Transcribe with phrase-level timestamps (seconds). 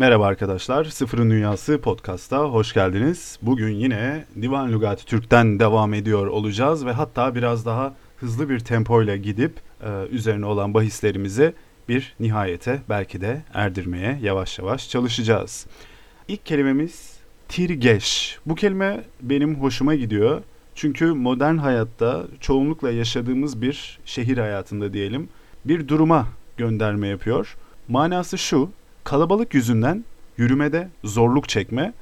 [0.00, 3.38] Merhaba arkadaşlar, Sıfırın Dünyası podcast'a hoş geldiniz.
[3.42, 9.16] Bugün yine Divan Lugati Türk'ten devam ediyor olacağız ve hatta biraz daha hızlı bir tempoyla
[9.16, 11.54] gidip e, üzerine olan bahislerimizi
[11.90, 15.66] bir nihayete belki de erdirmeye yavaş yavaş çalışacağız.
[16.28, 18.38] İlk kelimemiz tirgeş.
[18.46, 20.42] Bu kelime benim hoşuma gidiyor.
[20.74, 25.28] Çünkü modern hayatta çoğunlukla yaşadığımız bir şehir hayatında diyelim
[25.64, 27.56] bir duruma gönderme yapıyor.
[27.88, 28.70] Manası şu,
[29.04, 30.04] kalabalık yüzünden
[30.36, 31.92] yürümede zorluk çekme.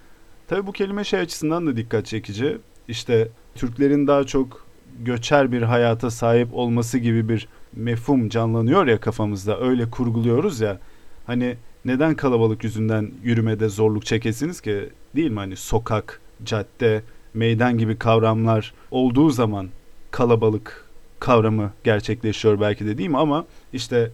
[0.48, 2.58] Tabi bu kelime şey açısından da dikkat çekici.
[2.88, 4.66] İşte Türklerin daha çok
[4.98, 9.60] göçer bir hayata sahip olması gibi bir mefhum canlanıyor ya kafamızda.
[9.60, 10.78] Öyle kurguluyoruz ya.
[11.26, 14.88] Hani neden kalabalık yüzünden yürümede zorluk çekesiniz ki?
[15.16, 15.38] Değil mi?
[15.38, 17.02] Hani sokak, cadde,
[17.34, 19.68] meydan gibi kavramlar olduğu zaman
[20.10, 20.84] kalabalık
[21.20, 23.18] kavramı gerçekleşiyor belki de değil mi?
[23.18, 24.10] Ama işte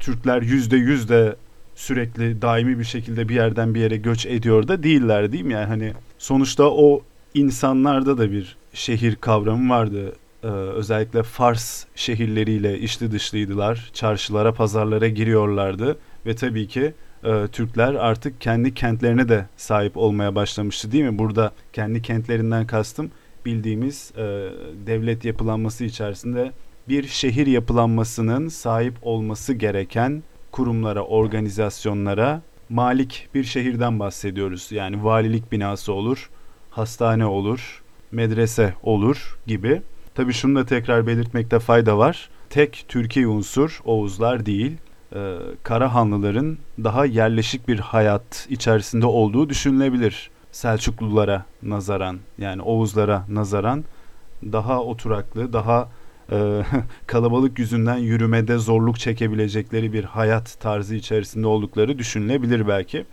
[0.00, 1.36] Türkler yüzde yüz de
[1.74, 5.52] sürekli daimi bir şekilde bir yerden bir yere göç ediyor da değiller değil mi?
[5.52, 7.02] Yani hani sonuçta o
[7.34, 10.12] insanlarda da bir şehir kavramı vardı.
[10.42, 13.90] Ee, özellikle Fars şehirleriyle içli dışlıydılar.
[13.92, 20.92] Çarşılara, pazarlara giriyorlardı ve tabii ki e, Türkler artık kendi kentlerine de sahip olmaya başlamıştı
[20.92, 21.18] değil mi?
[21.18, 23.10] Burada kendi kentlerinden kastım
[23.46, 24.22] bildiğimiz e,
[24.86, 26.52] devlet yapılanması içerisinde
[26.88, 34.72] bir şehir yapılanmasının sahip olması gereken kurumlara, organizasyonlara malik bir şehirden bahsediyoruz.
[34.72, 36.30] Yani valilik binası olur,
[36.70, 39.82] hastane olur, medrese olur gibi.
[40.14, 42.30] Tabii şunu da tekrar belirtmekte fayda var.
[42.50, 44.76] Tek Türkiye unsur Oğuzlar değil,
[45.14, 50.30] e, Karahanlıların daha yerleşik bir hayat içerisinde olduğu düşünülebilir.
[50.52, 53.84] Selçuklulara nazaran yani Oğuzlara nazaran
[54.42, 55.88] daha oturaklı, daha
[56.32, 56.62] e,
[57.06, 63.06] kalabalık yüzünden yürümede zorluk çekebilecekleri bir hayat tarzı içerisinde oldukları düşünülebilir belki.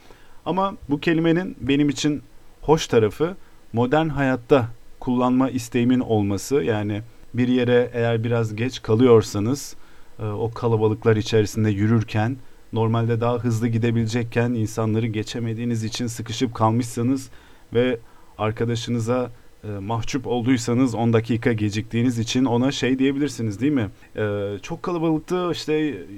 [0.46, 2.24] Ama bu kelimenin benim için
[2.62, 3.36] hoş tarafı
[3.74, 4.66] modern hayatta
[5.08, 6.56] kullanma isteğimin olması.
[6.56, 7.02] Yani
[7.34, 9.76] bir yere eğer biraz geç kalıyorsanız
[10.20, 12.38] e, o kalabalıklar içerisinde yürürken
[12.74, 17.30] normalde daha hızlı gidebilecekken insanları geçemediğiniz için sıkışıp kalmışsanız
[17.74, 18.00] ve
[18.38, 19.32] arkadaşınıza
[19.64, 23.90] e, mahcup olduysanız 10 dakika geciktiğiniz için ona şey diyebilirsiniz değil mi?
[24.16, 25.74] E, çok kalabalıktı işte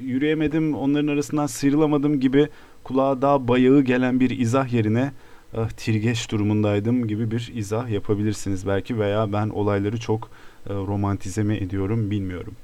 [0.05, 2.47] yürüyemedim onların arasından sıyrılamadım gibi
[2.83, 5.11] kulağa daha bayağı gelen bir izah yerine
[5.57, 10.29] ah, tirgeç durumundaydım gibi bir izah yapabilirsiniz belki veya ben olayları çok
[10.69, 12.55] e, romantize mi ediyorum bilmiyorum.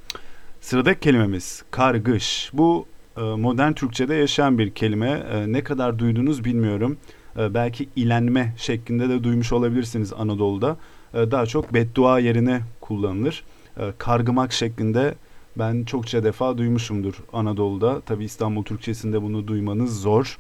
[0.61, 2.49] Sıradaki kelimemiz kargış.
[2.53, 2.85] Bu
[3.17, 5.09] e, modern Türkçe'de yaşayan bir kelime.
[5.31, 6.97] E, ne kadar duydunuz bilmiyorum.
[7.37, 10.77] E, belki ilenme şeklinde de duymuş olabilirsiniz Anadolu'da.
[11.13, 13.43] E, daha çok beddua yerine kullanılır.
[13.77, 15.15] E, kargımak şeklinde
[15.57, 18.01] ben çokça defa duymuşumdur Anadolu'da.
[18.01, 20.37] Tabi İstanbul Türkçesinde bunu duymanız zor.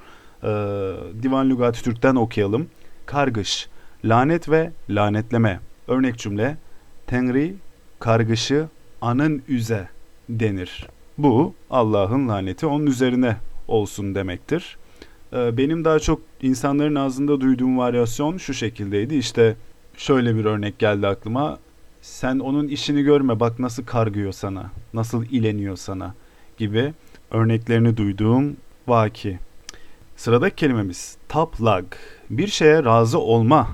[1.23, 2.67] Divan Lügati Türk'ten okuyalım.
[3.05, 3.69] Kargış,
[4.05, 5.59] lanet ve lanetleme.
[5.87, 6.57] Örnek cümle,
[7.07, 7.55] Tenri
[7.99, 8.67] kargışı
[9.01, 9.87] anın üze
[10.29, 10.87] denir.
[11.17, 14.77] Bu Allah'ın laneti onun üzerine olsun demektir.
[15.33, 19.15] Ee, benim daha çok insanların ağzında duyduğum varyasyon şu şekildeydi.
[19.15, 19.55] İşte
[19.97, 21.59] şöyle bir örnek geldi aklıma.
[22.01, 26.13] Sen onun işini görme bak nasıl kargıyor sana, nasıl ileniyor sana
[26.57, 26.93] gibi
[27.31, 28.57] örneklerini duyduğum
[28.87, 29.39] vaki.
[30.15, 31.85] Sıradaki kelimemiz taplag.
[32.29, 33.69] Bir şeye razı olma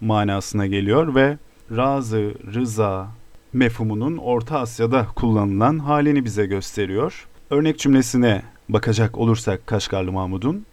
[0.00, 1.38] manasına geliyor ve
[1.76, 3.08] razı, rıza
[3.52, 7.26] mefhumunun Orta Asya'da kullanılan halini bize gösteriyor.
[7.50, 10.66] Örnek cümlesine bakacak olursak Kaşgarlı Mahmud'un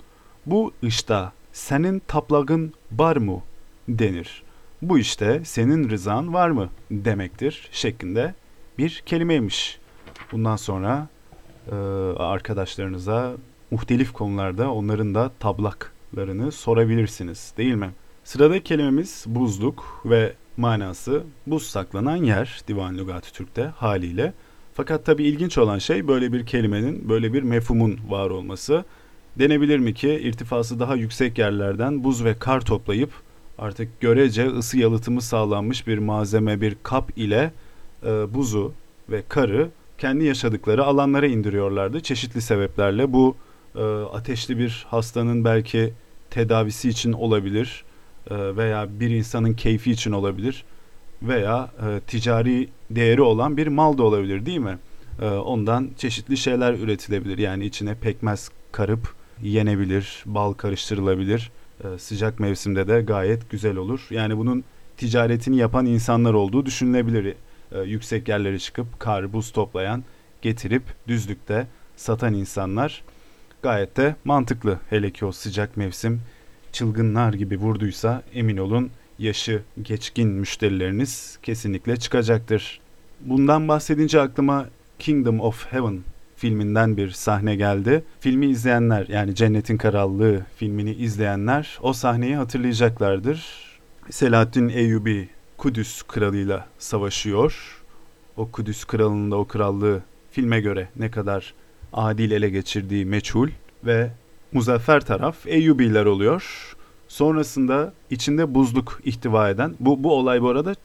[0.45, 1.23] bu işte
[1.53, 3.41] senin taplagın var mı
[3.87, 4.43] denir.
[4.81, 8.33] Bu işte senin rızan var mı demektir şeklinde
[8.77, 9.79] bir kelimeymiş.
[10.31, 11.07] Bundan sonra
[11.71, 11.75] e,
[12.17, 13.33] arkadaşlarınıza
[13.73, 17.89] muhtelif konularda onların da tablaklarını sorabilirsiniz değil mi?
[18.23, 24.33] Sıradaki kelimemiz buzluk ve manası buz saklanan yer Divan Lügati Türk'te haliyle.
[24.73, 28.85] Fakat tabi ilginç olan şey böyle bir kelimenin, böyle bir mefhumun var olması.
[29.39, 33.11] Denebilir mi ki irtifası daha yüksek yerlerden buz ve kar toplayıp
[33.57, 37.51] artık görece ısı yalıtımı sağlanmış bir malzeme bir kap ile
[38.05, 38.73] e, buzu
[39.09, 43.13] ve karı kendi yaşadıkları alanlara indiriyorlardı çeşitli sebeplerle.
[43.13, 43.35] Bu
[43.75, 43.81] e,
[44.13, 45.93] ateşli bir hastanın belki
[46.29, 47.83] tedavisi için olabilir
[48.29, 50.63] e, veya bir insanın keyfi için olabilir
[51.21, 54.77] veya e, ticari değeri olan bir mal da olabilir değil mi?
[55.21, 57.37] E, ondan çeşitli şeyler üretilebilir.
[57.37, 61.51] Yani içine pekmez karıp yenebilir, bal karıştırılabilir.
[61.83, 64.07] E, sıcak mevsimde de gayet güzel olur.
[64.09, 64.63] Yani bunun
[64.97, 67.35] ticaretini yapan insanlar olduğu düşünülebilir.
[67.71, 70.03] E, yüksek yerlere çıkıp kar, buz toplayan,
[70.41, 73.03] getirip düzlükte satan insanlar
[73.63, 74.79] gayet de mantıklı.
[74.89, 76.21] Hele ki o sıcak mevsim
[76.71, 82.79] çılgınlar gibi vurduysa emin olun yaşı geçkin müşterileriniz kesinlikle çıkacaktır.
[83.21, 84.65] Bundan bahsedince aklıma
[84.99, 85.99] Kingdom of Heaven
[86.35, 88.03] filminden bir sahne geldi.
[88.19, 93.63] Filmi izleyenler yani Cennetin Krallığı filmini izleyenler o sahneyi hatırlayacaklardır.
[94.09, 97.81] Selahaddin Eyyubi Kudüs kralıyla savaşıyor.
[98.37, 100.01] O Kudüs kralının da o krallığı
[100.31, 101.53] filme göre ne kadar
[101.93, 103.49] adil ele geçirdiği meçhul
[103.85, 104.11] ve
[104.51, 106.73] muzaffer taraf Eyyubiler oluyor.
[107.07, 110.75] Sonrasında içinde buzluk ihtiva eden bu, bu olay bu arada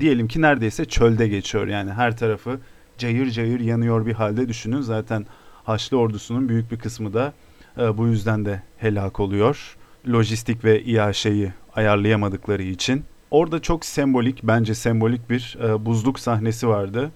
[0.00, 1.66] diyelim ki neredeyse çölde geçiyor.
[1.66, 2.60] Yani her tarafı
[2.98, 4.80] cayır cayır yanıyor bir halde düşünün.
[4.80, 5.26] Zaten
[5.64, 7.32] Haçlı ordusunun büyük bir kısmı da
[7.78, 9.76] e, bu yüzden de helak oluyor.
[10.08, 13.04] Lojistik ve iaşeyi ayarlayamadıkları için.
[13.30, 17.10] Orada çok sembolik, bence sembolik bir e, buzluk sahnesi vardı.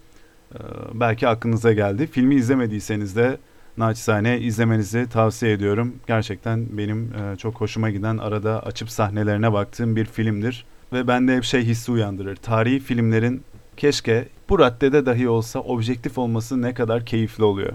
[0.55, 0.59] E,
[0.95, 2.07] belki aklınıza geldi.
[2.07, 3.39] Filmi izlemediyseniz de
[3.77, 5.95] naçizane izlemenizi tavsiye ediyorum.
[6.07, 10.65] Gerçekten benim e, çok hoşuma giden arada açıp sahnelerine baktığım bir filmdir.
[10.93, 12.37] Ve bende hep şey hissi uyandırır.
[12.37, 13.43] Tarihi filmlerin
[13.77, 17.73] keşke bu raddede dahi olsa objektif olması ne kadar keyifli oluyor.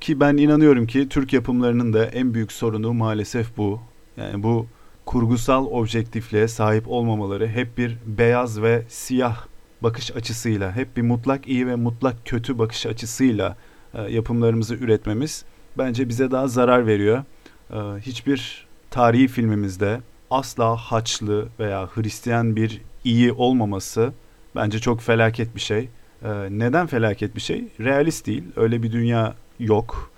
[0.00, 3.80] Ki ben inanıyorum ki Türk yapımlarının da en büyük sorunu maalesef bu.
[4.16, 4.66] Yani bu
[5.06, 9.46] kurgusal objektifliğe sahip olmamaları hep bir beyaz ve siyah
[9.82, 13.56] bakış açısıyla, hep bir mutlak iyi ve mutlak kötü bakış açısıyla
[13.94, 15.44] e, yapımlarımızı üretmemiz
[15.78, 17.24] bence bize daha zarar veriyor.
[17.70, 20.00] E, hiçbir tarihi filmimizde
[20.30, 24.12] asla haçlı veya Hristiyan bir iyi olmaması
[24.56, 25.88] bence çok felaket bir şey.
[26.24, 27.68] E, neden felaket bir şey?
[27.80, 28.44] Realist değil.
[28.56, 30.12] Öyle bir dünya yok.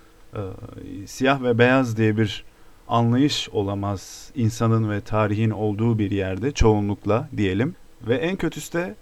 [1.06, 2.44] Siyah ve beyaz diye bir
[2.88, 7.75] anlayış olamaz insanın ve tarihin olduğu bir yerde çoğunlukla diyelim.
[8.02, 8.94] Ve en kötüsü de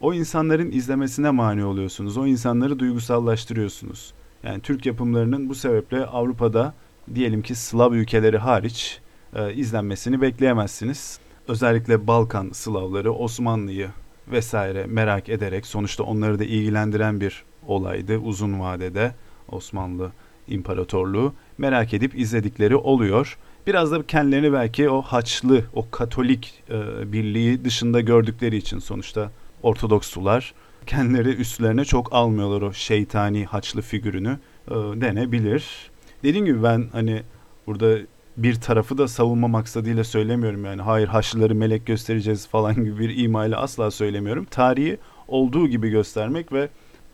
[0.00, 2.16] o insanların izlemesine mani oluyorsunuz.
[2.16, 4.12] O insanları duygusallaştırıyorsunuz.
[4.42, 6.74] Yani Türk yapımlarının bu sebeple Avrupa'da
[7.14, 9.00] diyelim ki Slav ülkeleri hariç
[9.34, 11.20] e, izlenmesini bekleyemezsiniz.
[11.48, 13.88] Özellikle Balkan Slavları Osmanlı'yı
[14.32, 19.14] vesaire merak ederek sonuçta onları da ilgilendiren bir olaydı uzun vadede
[19.48, 20.12] Osmanlı
[20.48, 23.38] İmparatorluğu merak edip izledikleri oluyor.
[23.66, 29.30] Biraz da kendilerini belki o Haçlı, o Katolik e, birliği dışında gördükleri için sonuçta
[29.62, 30.54] Ortodokslular
[30.86, 35.90] kendileri üstlerine çok almıyorlar o şeytani haçlı figürünü e, denebilir.
[36.22, 37.22] Dediğim gibi ben hani
[37.66, 37.98] burada
[38.36, 43.60] bir tarafı da savunma maksadıyla söylemiyorum yani hayır haçlıları melek göstereceğiz falan gibi bir imayla
[43.60, 44.44] asla söylemiyorum.
[44.44, 44.98] Tarihi
[45.28, 46.68] olduğu gibi göstermek ve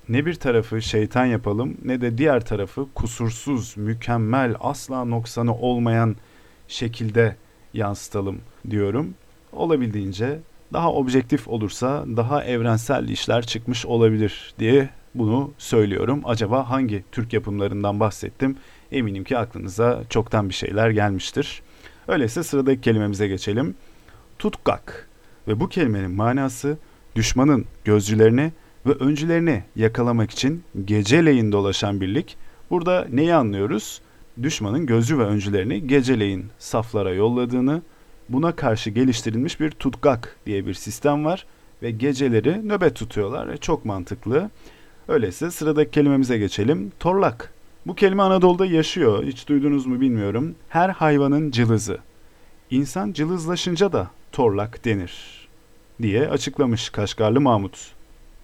[0.09, 6.17] ne bir tarafı şeytan yapalım ne de diğer tarafı kusursuz, mükemmel, asla noksanı olmayan
[6.69, 7.37] şekilde
[7.75, 8.39] yansıtalım
[8.71, 9.15] diyorum.
[9.53, 10.39] Olabildiğince
[10.73, 16.23] daha objektif olursa daha evrensel işler çıkmış olabilir diye bunu söylüyorum.
[16.25, 18.57] Acaba hangi Türk yapımlarından bahsettim?
[18.93, 21.63] Eminim ki aklınıza çoktan bir şeyler gelmiştir.
[22.09, 23.75] Öyleyse sıradaki kelimemize geçelim.
[24.39, 25.09] Tutkak
[25.49, 26.79] ve bu kelimenin manası
[27.17, 28.53] düşmanın gözcülerini
[28.87, 32.37] ve öncülerini yakalamak için geceleyin dolaşan birlik.
[32.71, 34.01] Burada neyi anlıyoruz?
[34.43, 37.83] Düşmanın gözcü ve öncülerini geceleyin saflara yolladığını,
[38.29, 41.47] Buna karşı geliştirilmiş bir tutkak diye bir sistem var
[41.83, 43.49] ve geceleri nöbet tutuyorlar.
[43.49, 44.51] E, çok mantıklı.
[45.09, 46.93] Öyleyse sıradaki kelimemize geçelim.
[47.01, 47.53] Torlak.
[47.87, 49.25] Bu kelime Anadolu'da yaşıyor.
[49.25, 50.55] Hiç duydunuz mu bilmiyorum.
[50.69, 51.99] Her hayvanın cılızı.
[52.71, 55.49] İnsan cılızlaşınca da torlak denir
[56.03, 57.93] diye açıklamış Kaşgarlı Mahmut.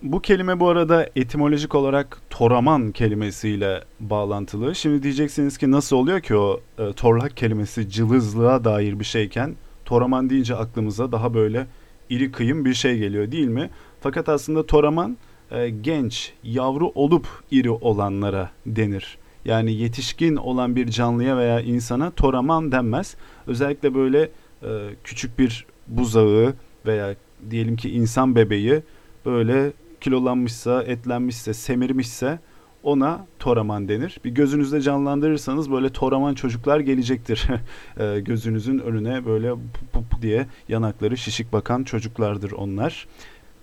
[0.02, 4.74] Bu kelime bu arada etimolojik olarak toraman kelimesiyle bağlantılı.
[4.74, 9.54] Şimdi diyeceksiniz ki nasıl oluyor ki o e, torlak kelimesi cılızlığa dair bir şeyken
[9.92, 11.66] Toraman deyince aklımıza daha böyle
[12.10, 13.70] iri kıyım bir şey geliyor değil mi?
[14.00, 15.16] Fakat aslında toraman
[15.50, 19.18] e, genç, yavru olup iri olanlara denir.
[19.44, 23.16] Yani yetişkin olan bir canlıya veya insana toraman denmez.
[23.46, 24.22] Özellikle böyle
[24.62, 24.68] e,
[25.04, 26.54] küçük bir buzağı
[26.86, 27.14] veya
[27.50, 28.82] diyelim ki insan bebeği
[29.26, 32.38] böyle kilolanmışsa, etlenmişse, semirmişse
[32.82, 34.18] ona toraman denir.
[34.24, 37.48] Bir gözünüzde canlandırırsanız böyle toraman çocuklar gelecektir.
[38.00, 43.06] e, gözünüzün önüne böyle pup pup diye yanakları şişik bakan çocuklardır onlar.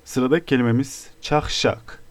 [0.04, 2.04] Sıradaki kelimemiz çahşak.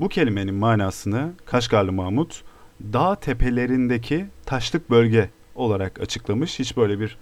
[0.00, 2.42] Bu kelimenin manasını Kaşgarlı Mahmut
[2.80, 6.58] dağ tepelerindeki taşlık bölge olarak açıklamış.
[6.58, 7.18] Hiç böyle bir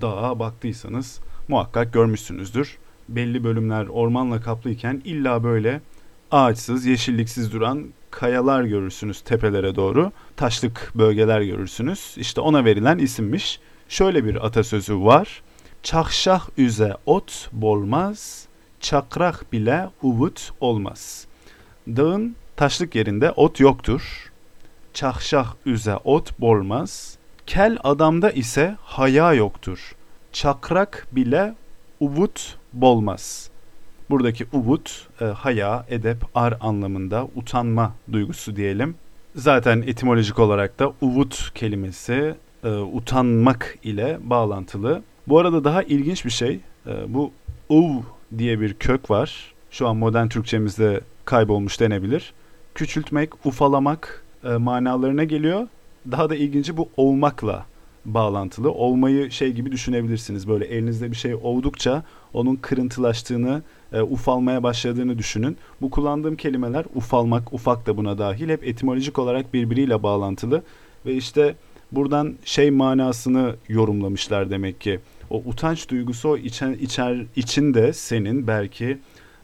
[0.00, 2.78] dağa baktıysanız muhakkak görmüşsünüzdür.
[3.08, 5.80] Belli bölümler ormanla kaplıyken illa böyle
[6.30, 10.12] ağaçsız, yeşilliksiz duran kayalar görürsünüz tepelere doğru.
[10.36, 12.14] Taşlık bölgeler görürsünüz.
[12.16, 13.60] İşte ona verilen isimmiş.
[13.88, 15.42] Şöyle bir atasözü var.
[15.82, 18.46] Çakşah üze ot bolmaz,
[18.80, 21.26] çakrak bile uvut olmaz.
[21.88, 24.32] Dağın taşlık yerinde ot yoktur.
[24.94, 27.18] Çakşah üze ot bolmaz.
[27.46, 29.94] Kel adamda ise haya yoktur.
[30.32, 31.54] Çakrak bile
[32.00, 33.50] uvut bolmaz.
[34.10, 38.94] Buradaki uvut, e, haya, edep, ar anlamında utanma duygusu diyelim.
[39.36, 45.02] Zaten etimolojik olarak da uvut kelimesi e, utanmak ile bağlantılı.
[45.28, 47.32] Bu arada daha ilginç bir şey, e, bu
[47.68, 48.02] uv
[48.38, 49.54] diye bir kök var.
[49.70, 52.32] Şu an modern Türkçemizde kaybolmuş denebilir.
[52.74, 55.66] Küçültmek, ufalamak e, manalarına geliyor.
[56.10, 57.66] Daha da ilginci bu ovmakla
[58.04, 58.70] bağlantılı.
[58.70, 60.48] Ovmayı şey gibi düşünebilirsiniz.
[60.48, 62.02] Böyle elinizde bir şey ovdukça
[62.32, 65.56] onun kırıntılaştığını, e, ufalmaya başladığını düşünün.
[65.80, 68.48] Bu kullandığım kelimeler ufalmak, ufak da buna dahil.
[68.48, 70.62] Hep etimolojik olarak birbiriyle bağlantılı.
[71.06, 71.54] Ve işte
[71.92, 75.00] buradan şey manasını yorumlamışlar demek ki.
[75.30, 78.98] O utanç duygusu o içen, içer, içinde senin belki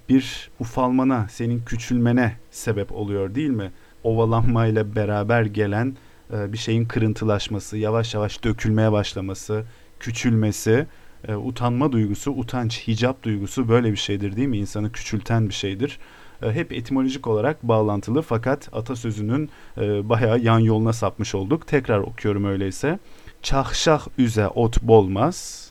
[0.09, 3.73] bir ufalmana, senin küçülmene sebep oluyor değil mi?
[4.05, 5.97] Ovalanmayla beraber gelen
[6.33, 9.65] e, bir şeyin kırıntılaşması, yavaş yavaş dökülmeye başlaması,
[10.01, 10.87] küçülmesi,
[11.29, 14.59] e, utanma duygusu, utanç, hicap duygusu böyle bir şeydir değil mi?
[14.59, 15.99] İnsanı küçülten bir şeydir.
[16.43, 21.67] E, hep etimolojik olarak bağlantılı fakat atasözünün bayağı yan yoluna sapmış olduk.
[21.67, 22.99] Tekrar okuyorum öyleyse.
[23.43, 25.71] Çahşah üze ot bolmaz,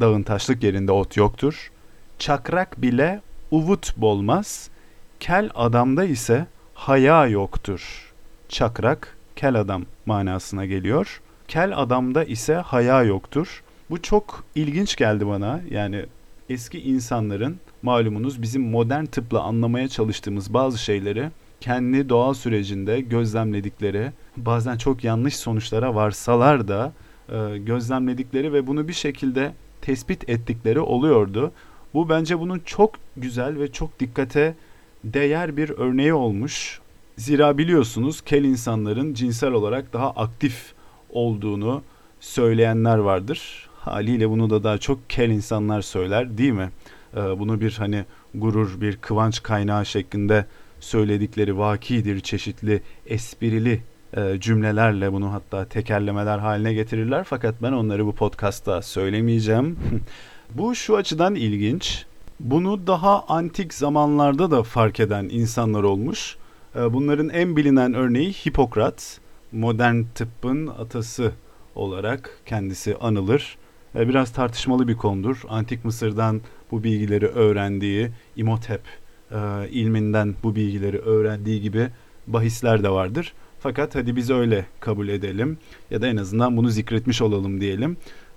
[0.00, 1.70] dağın taşlık yerinde ot yoktur.
[2.18, 4.70] Çakrak bile uvut bolmaz,
[5.20, 8.12] kel adamda ise haya yoktur.
[8.48, 11.20] Çakrak kel adam manasına geliyor.
[11.48, 13.62] Kel adamda ise haya yoktur.
[13.90, 15.60] Bu çok ilginç geldi bana.
[15.70, 16.04] Yani
[16.50, 24.76] eski insanların malumunuz bizim modern tıpla anlamaya çalıştığımız bazı şeyleri kendi doğal sürecinde gözlemledikleri, bazen
[24.76, 26.92] çok yanlış sonuçlara varsalar da
[27.28, 29.52] e, gözlemledikleri ve bunu bir şekilde
[29.82, 31.52] tespit ettikleri oluyordu.
[31.94, 34.54] Bu bence bunun çok güzel ve çok dikkate
[35.04, 36.80] değer bir örneği olmuş.
[37.16, 40.72] Zira biliyorsunuz kel insanların cinsel olarak daha aktif
[41.10, 41.82] olduğunu
[42.20, 43.68] söyleyenler vardır.
[43.78, 46.70] Haliyle bunu da daha çok kel insanlar söyler değil mi?
[47.16, 48.04] Ee, bunu bir hani
[48.34, 50.46] gurur, bir kıvanç kaynağı şeklinde
[50.80, 53.82] söyledikleri vakidir çeşitli esprili
[54.16, 57.24] e, cümlelerle bunu hatta tekerlemeler haline getirirler.
[57.24, 59.78] Fakat ben onları bu podcastta söylemeyeceğim.
[60.54, 62.04] bu şu açıdan ilginç.
[62.40, 66.36] Bunu daha antik zamanlarda da fark eden insanlar olmuş.
[66.76, 69.20] Ee, bunların en bilinen örneği Hipokrat.
[69.52, 71.32] Modern tıbbın atası
[71.74, 73.58] olarak kendisi anılır.
[73.94, 75.42] Ee, biraz tartışmalı bir konudur.
[75.48, 76.40] Antik Mısır'dan
[76.70, 78.80] bu bilgileri öğrendiği, İmhotep
[79.30, 79.36] e,
[79.70, 81.88] ilminden bu bilgileri öğrendiği gibi
[82.26, 83.32] bahisler de vardır.
[83.60, 85.58] Fakat hadi biz öyle kabul edelim
[85.90, 87.96] ya da en azından bunu zikretmiş olalım diyelim.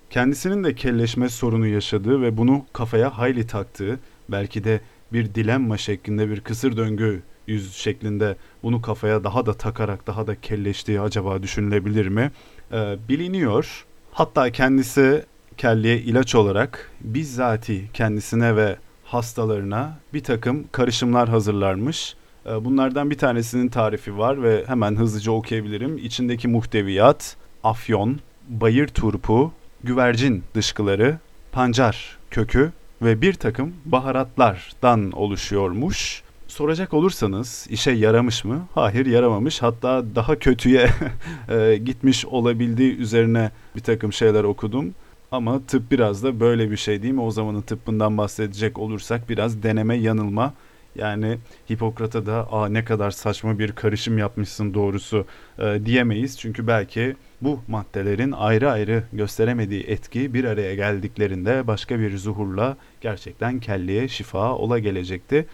[0.10, 4.82] Kendisinin de kelleşme sorunu yaşadığı ve bunu kafaya hayli taktığı, belki de
[5.14, 10.42] bir dilemma şeklinde bir kısır döngü yüz şeklinde bunu kafaya daha da takarak daha da
[10.42, 12.32] kelleştiği acaba düşünülebilir mi?
[12.72, 13.86] Ee, biliniyor.
[14.12, 15.26] Hatta kendisi
[15.58, 22.16] kelliye ilaç olarak bizzati kendisine ve hastalarına bir takım karışımlar hazırlarmış.
[22.46, 25.98] Ee, bunlardan bir tanesinin tarifi var ve hemen hızlıca okuyabilirim.
[25.98, 29.52] İçindeki muhteviyat, afyon, bayır turpu,
[29.84, 31.18] güvercin dışkıları,
[31.52, 38.68] pancar kökü ve bir takım baharatlardan oluşuyormuş soracak olursanız işe yaramış mı?
[38.76, 39.62] Hayır yaramamış.
[39.62, 40.90] Hatta daha kötüye
[41.50, 44.94] e, gitmiş olabildiği üzerine bir takım şeyler okudum.
[45.32, 47.22] Ama tıp biraz da böyle bir şey değil mi?
[47.22, 50.54] O zamanın tıbbından bahsedecek olursak biraz deneme yanılma.
[50.96, 51.38] Yani
[51.72, 55.26] Hipokrat'a da Aa, ne kadar saçma bir karışım yapmışsın doğrusu
[55.60, 56.40] e, diyemeyiz.
[56.40, 63.60] Çünkü belki bu maddelerin ayrı ayrı gösteremediği etki bir araya geldiklerinde başka bir zuhurla gerçekten
[63.60, 65.46] kelleye şifa ola gelecekti.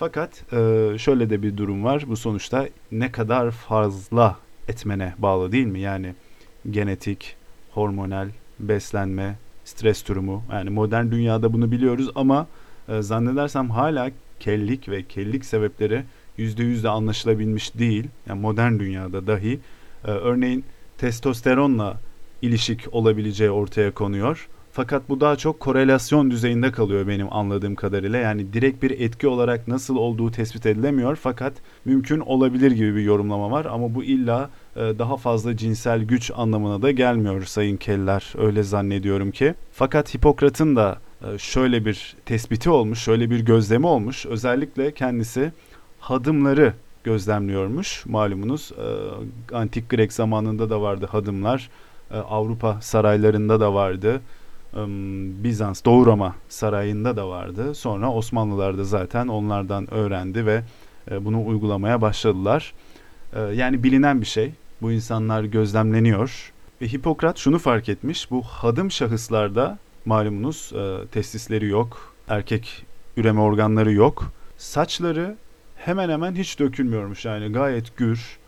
[0.00, 2.04] Fakat e, şöyle de bir durum var.
[2.08, 4.38] Bu sonuçta ne kadar fazla
[4.68, 5.80] etmene bağlı değil mi?
[5.80, 6.14] Yani
[6.70, 7.36] genetik,
[7.70, 8.28] hormonal,
[8.60, 10.42] beslenme, stres durumu.
[10.52, 12.46] Yani modern dünyada bunu biliyoruz ama
[12.88, 16.04] e, zannedersem hala kellik ve kellik sebepleri
[16.38, 18.08] %100 de anlaşılabilmiş değil.
[18.28, 19.60] Yani modern dünyada dahi
[20.04, 20.64] e, örneğin
[20.98, 22.00] testosteronla
[22.42, 24.48] ilişik olabileceği ortaya konuyor.
[24.72, 28.18] Fakat bu daha çok korelasyon düzeyinde kalıyor benim anladığım kadarıyla.
[28.18, 31.52] Yani direkt bir etki olarak nasıl olduğu tespit edilemiyor fakat
[31.84, 36.82] mümkün olabilir gibi bir yorumlama var ama bu illa e, daha fazla cinsel güç anlamına
[36.82, 39.54] da gelmiyor sayın keller öyle zannediyorum ki.
[39.72, 44.26] Fakat Hipokrat'ın da e, şöyle bir tespiti olmuş, şöyle bir gözlemi olmuş.
[44.26, 45.52] Özellikle kendisi
[46.00, 46.74] hadımları
[47.04, 48.06] gözlemliyormuş.
[48.06, 51.70] Malumunuz e, antik Grek zamanında da vardı hadımlar.
[52.10, 54.20] Avrupa saraylarında da vardı.
[55.44, 57.74] Bizans, Doğu Roma sarayında da vardı.
[57.74, 60.62] Sonra Osmanlılar da zaten onlardan öğrendi ve
[61.10, 62.74] e, bunu uygulamaya başladılar.
[63.32, 64.52] E, yani bilinen bir şey.
[64.82, 66.52] Bu insanlar gözlemleniyor.
[66.82, 68.30] Ve Hipokrat şunu fark etmiş.
[68.30, 72.14] Bu hadım şahıslarda malumunuz e, testisleri yok.
[72.28, 72.86] Erkek
[73.16, 74.32] üreme organları yok.
[74.56, 75.36] Saçları
[75.76, 77.24] hemen hemen hiç dökülmüyormuş.
[77.24, 78.38] Yani gayet gür,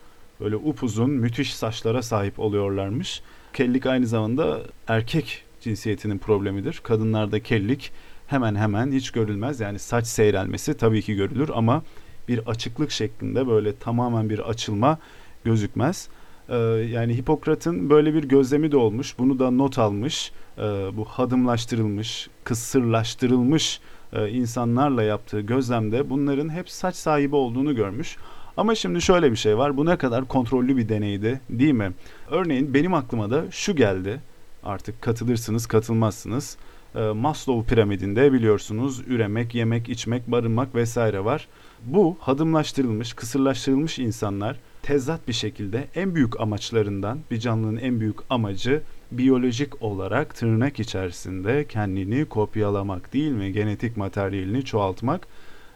[0.41, 3.23] böyle upuzun, müthiş saçlara sahip oluyorlarmış.
[3.53, 6.81] Kellik aynı zamanda erkek cinsiyetinin problemidir.
[6.85, 7.93] Kadınlarda kellik
[8.27, 9.61] hemen hemen hiç görülmez.
[9.61, 11.83] Yani saç seyrelmesi tabii ki görülür ama
[12.29, 14.99] bir açıklık şeklinde böyle tamamen bir açılma
[15.45, 16.09] gözükmez.
[16.49, 16.57] Ee,
[16.91, 19.19] yani Hipokrat'ın böyle bir gözlemi de olmuş.
[19.19, 20.33] Bunu da not almış.
[20.59, 20.63] Ee,
[20.97, 23.81] bu hadımlaştırılmış, kısırlaştırılmış
[24.13, 28.17] e, insanlarla yaptığı gözlemde bunların hep saç sahibi olduğunu görmüş.
[28.57, 29.77] Ama şimdi şöyle bir şey var.
[29.77, 31.93] Bu ne kadar kontrollü bir deneydi değil mi?
[32.31, 34.21] Örneğin benim aklıma da şu geldi.
[34.65, 36.57] Artık katılırsınız katılmazsınız.
[36.95, 41.49] E, Maslow piramidinde biliyorsunuz üremek, yemek, içmek, barınmak vesaire var.
[41.85, 48.83] Bu hadımlaştırılmış, kısırlaştırılmış insanlar tezat bir şekilde en büyük amaçlarından bir canlının en büyük amacı
[49.13, 53.53] biyolojik olarak tırnak içerisinde kendini kopyalamak değil mi?
[53.53, 55.27] Genetik materyalini çoğaltmak.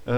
[0.07, 0.13] Ee,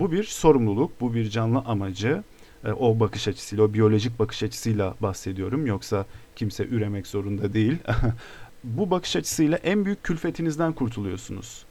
[0.00, 2.22] bu bir sorumluluk, bu bir canlı amacı.
[2.68, 5.66] Ee, o bakış açısıyla, o biyolojik bakış açısıyla bahsediyorum.
[5.66, 6.06] Yoksa
[6.36, 7.76] kimse üremek zorunda değil.
[8.64, 11.64] bu bakış açısıyla en büyük külfetinizden kurtuluyorsunuz.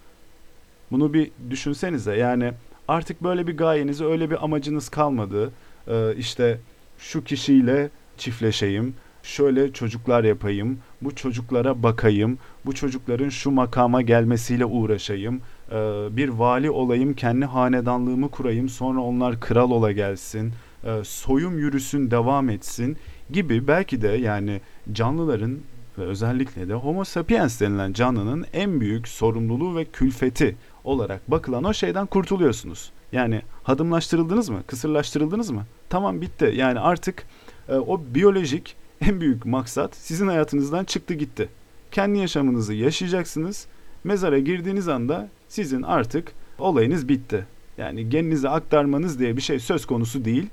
[0.92, 2.16] Bunu bir düşünsenize.
[2.16, 2.52] Yani
[2.88, 5.52] artık böyle bir gayeniz, öyle bir amacınız kalmadı.
[5.88, 6.60] Ee, işte
[7.00, 15.42] şu kişiyle çiftleşeyim, şöyle çocuklar yapayım, bu çocuklara bakayım, bu çocukların şu makama gelmesiyle uğraşayım,
[15.72, 15.76] e,
[16.12, 22.50] bir vali olayım, kendi hanedanlığımı kurayım, sonra onlar kral ola gelsin, e, soyum yürüsün, devam
[22.50, 22.98] etsin
[23.32, 25.60] gibi belki de yani canlıların
[25.98, 31.74] ve özellikle de Homo sapiens denilen canlının en büyük sorumluluğu ve külfeti olarak bakılan o
[31.74, 32.92] şeyden kurtuluyorsunuz.
[33.12, 34.64] Yani hadımlaştırıldınız mı?
[34.68, 35.66] Kısırlaştırıldınız mı?
[35.90, 36.54] Tamam bitti.
[36.56, 37.24] Yani artık
[37.70, 41.50] e, o biyolojik en büyük maksat sizin hayatınızdan çıktı gitti.
[41.92, 43.68] Kendi yaşamınızı yaşayacaksınız.
[44.04, 47.46] Mezara girdiğiniz anda sizin artık olayınız bitti.
[47.78, 50.48] Yani geninize aktarmanız diye bir şey söz konusu değil.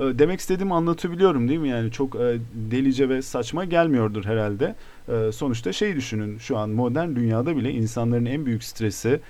[0.00, 1.68] E, demek istediğimi anlatabiliyorum değil mi?
[1.68, 4.74] Yani çok e, delice ve saçma gelmiyordur herhalde.
[5.08, 9.20] E, sonuçta şey düşünün şu an modern dünyada bile insanların en büyük stresi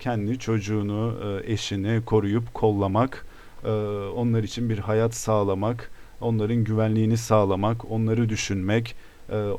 [0.00, 3.26] kendi çocuğunu, eşini koruyup kollamak,
[4.16, 8.96] onlar için bir hayat sağlamak, onların güvenliğini sağlamak, onları düşünmek,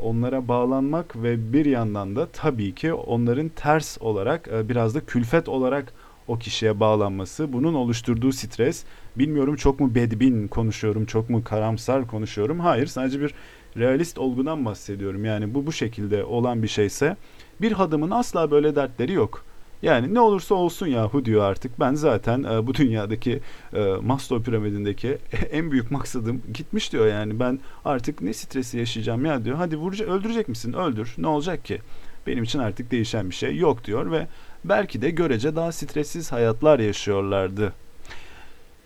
[0.03, 5.93] onlara bağlanmak ve bir yandan da tabii ki onların ters olarak biraz da külfet olarak
[6.27, 8.83] o kişiye bağlanması, bunun oluşturduğu stres.
[9.15, 12.59] Bilmiyorum çok mu bedbin konuşuyorum, çok mu karamsar konuşuyorum.
[12.59, 13.33] Hayır, sadece bir
[13.77, 15.25] realist olgudan bahsediyorum.
[15.25, 17.17] Yani bu bu şekilde olan bir şeyse
[17.61, 19.45] bir hadımın asla böyle dertleri yok.
[19.83, 21.79] Yani ne olursa olsun yahu diyor artık.
[21.79, 23.39] Ben zaten e, bu dünyadaki
[23.73, 25.17] e, Maslow piramidindeki
[25.51, 27.39] en büyük maksadım gitmiş diyor yani.
[27.39, 29.57] Ben artık ne stresi yaşayacağım ya diyor.
[29.57, 30.73] Hadi vuracak, öldürecek misin?
[30.73, 31.15] Öldür.
[31.17, 31.81] Ne olacak ki?
[32.27, 34.27] Benim için artık değişen bir şey yok diyor ve
[34.65, 37.73] belki de görece daha stressiz hayatlar yaşıyorlardı.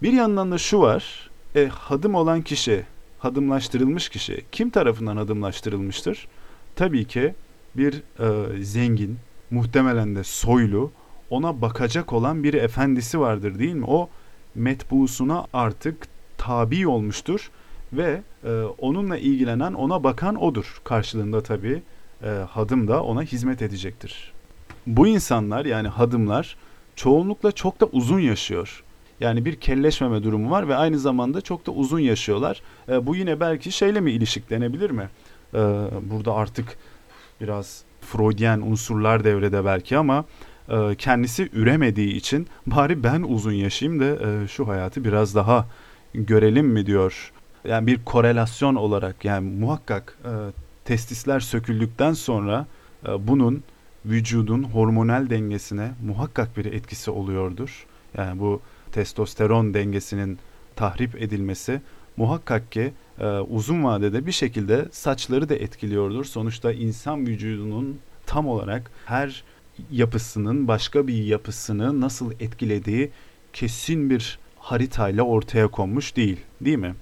[0.01, 1.29] Bir yandan da şu var.
[1.55, 2.83] E, hadım olan kişi,
[3.19, 6.27] hadımlaştırılmış kişi kim tarafından hadımlaştırılmıştır?
[6.75, 7.35] Tabii ki
[7.75, 9.17] bir e, zengin,
[9.51, 10.91] muhtemelen de soylu,
[11.29, 13.85] ona bakacak olan bir efendisi vardır değil mi?
[13.87, 14.09] O
[14.55, 17.51] metbuusuna artık tabi olmuştur
[17.93, 20.81] ve e, onunla ilgilenen, ona bakan odur.
[20.83, 21.81] Karşılığında tabii
[22.23, 24.33] e, hadım da ona hizmet edecektir.
[24.87, 26.55] Bu insanlar yani hadımlar
[26.95, 28.83] çoğunlukla çok da uzun yaşıyor.
[29.19, 32.61] Yani bir kelleşmeme durumu var ve aynı zamanda çok da uzun yaşıyorlar.
[32.89, 35.09] E, bu yine belki şeyle mi ilişiklenebilir mi?
[35.53, 35.57] E,
[36.01, 36.77] burada artık
[37.41, 40.25] biraz Freudyen unsurlar devrede belki ama
[40.69, 45.67] e, kendisi üremediği için bari ben uzun yaşayayım da e, şu hayatı biraz daha
[46.13, 47.31] görelim mi diyor.
[47.65, 50.31] Yani bir korelasyon olarak yani muhakkak e,
[50.85, 52.65] testisler söküldükten sonra
[53.07, 53.63] e, bunun
[54.09, 57.85] vücudun hormonal dengesine muhakkak bir etkisi oluyordur.
[58.17, 60.39] Yani bu testosteron dengesinin
[60.75, 61.81] tahrip edilmesi
[62.17, 66.25] muhakkak ki e, uzun vadede bir şekilde saçları da etkiliyordur.
[66.25, 69.43] Sonuçta insan vücudunun tam olarak her
[69.91, 73.11] yapısının başka bir yapısını nasıl etkilediği
[73.53, 76.95] kesin bir haritayla ortaya konmuş değil, değil mi?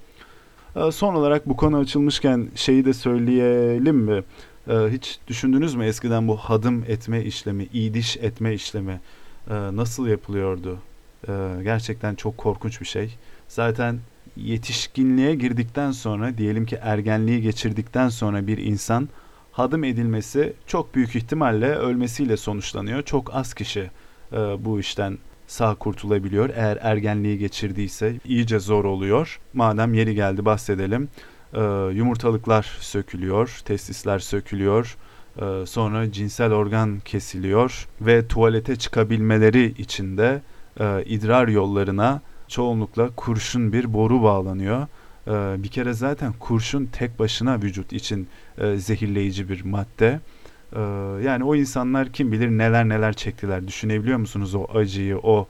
[0.76, 4.24] E, son olarak bu konu açılmışken şeyi de söyleyelim mi?
[4.68, 9.02] E, hiç düşündünüz mü eskiden bu hadım etme işlemi, idiş etme işlemi
[9.50, 10.80] e, nasıl yapılıyordu?
[11.28, 13.16] E, gerçekten çok korkunç bir şey.
[13.48, 14.00] Zaten
[14.38, 19.10] yetişkinliğe girdikten sonra diyelim ki ergenliği geçirdikten sonra bir insan
[19.52, 23.04] hadım edilmesi çok büyük ihtimalle ölmesiyle sonuçlanıyor.
[23.04, 23.90] Çok az kişi
[24.32, 26.50] e, bu işten sağ kurtulabiliyor.
[26.56, 29.40] Eğer ergenliği geçirdiyse iyice zor oluyor.
[29.54, 31.10] Madem yeri geldi bahsedelim.
[31.56, 31.62] E,
[31.94, 34.98] yumurtalıklar sökülüyor, testisler sökülüyor.
[35.42, 40.42] E, sonra cinsel organ kesiliyor ve tuvalete çıkabilmeleri için de
[40.80, 44.88] e, idrar yollarına çoğunlukla kurşun bir boru bağlanıyor.
[45.58, 48.28] Bir kere zaten kurşun tek başına vücut için
[48.76, 50.20] zehirleyici bir madde.
[51.24, 53.68] Yani o insanlar kim bilir neler neler çektiler.
[53.68, 55.48] Düşünebiliyor musunuz o acıyı, o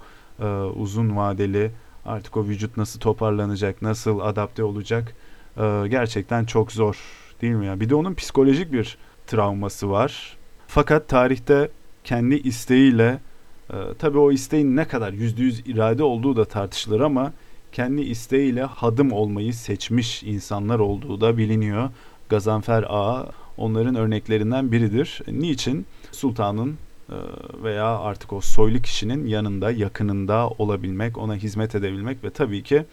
[0.76, 1.72] uzun vadeli
[2.06, 5.16] artık o vücut nasıl toparlanacak, nasıl adapte olacak?
[5.58, 6.98] E, gerçekten çok zor
[7.42, 7.80] değil mi ya?
[7.80, 10.38] Bir de onun psikolojik bir travması var.
[10.68, 11.70] Fakat tarihte
[12.04, 13.20] kendi isteğiyle
[13.70, 17.34] e, tabii o isteğin ne kadar yüzde yüz irade olduğu da tartışılır ama
[17.72, 21.90] kendi isteğiyle hadım olmayı seçmiş insanlar olduğu da biliniyor.
[22.30, 25.22] Gazanfer Ağa onların örneklerinden biridir.
[25.28, 25.86] Niçin?
[26.12, 26.78] Sultanın
[27.10, 27.16] e,
[27.64, 32.86] veya artık o soylu kişinin yanında, yakınında olabilmek, ona hizmet edebilmek ve tabii ki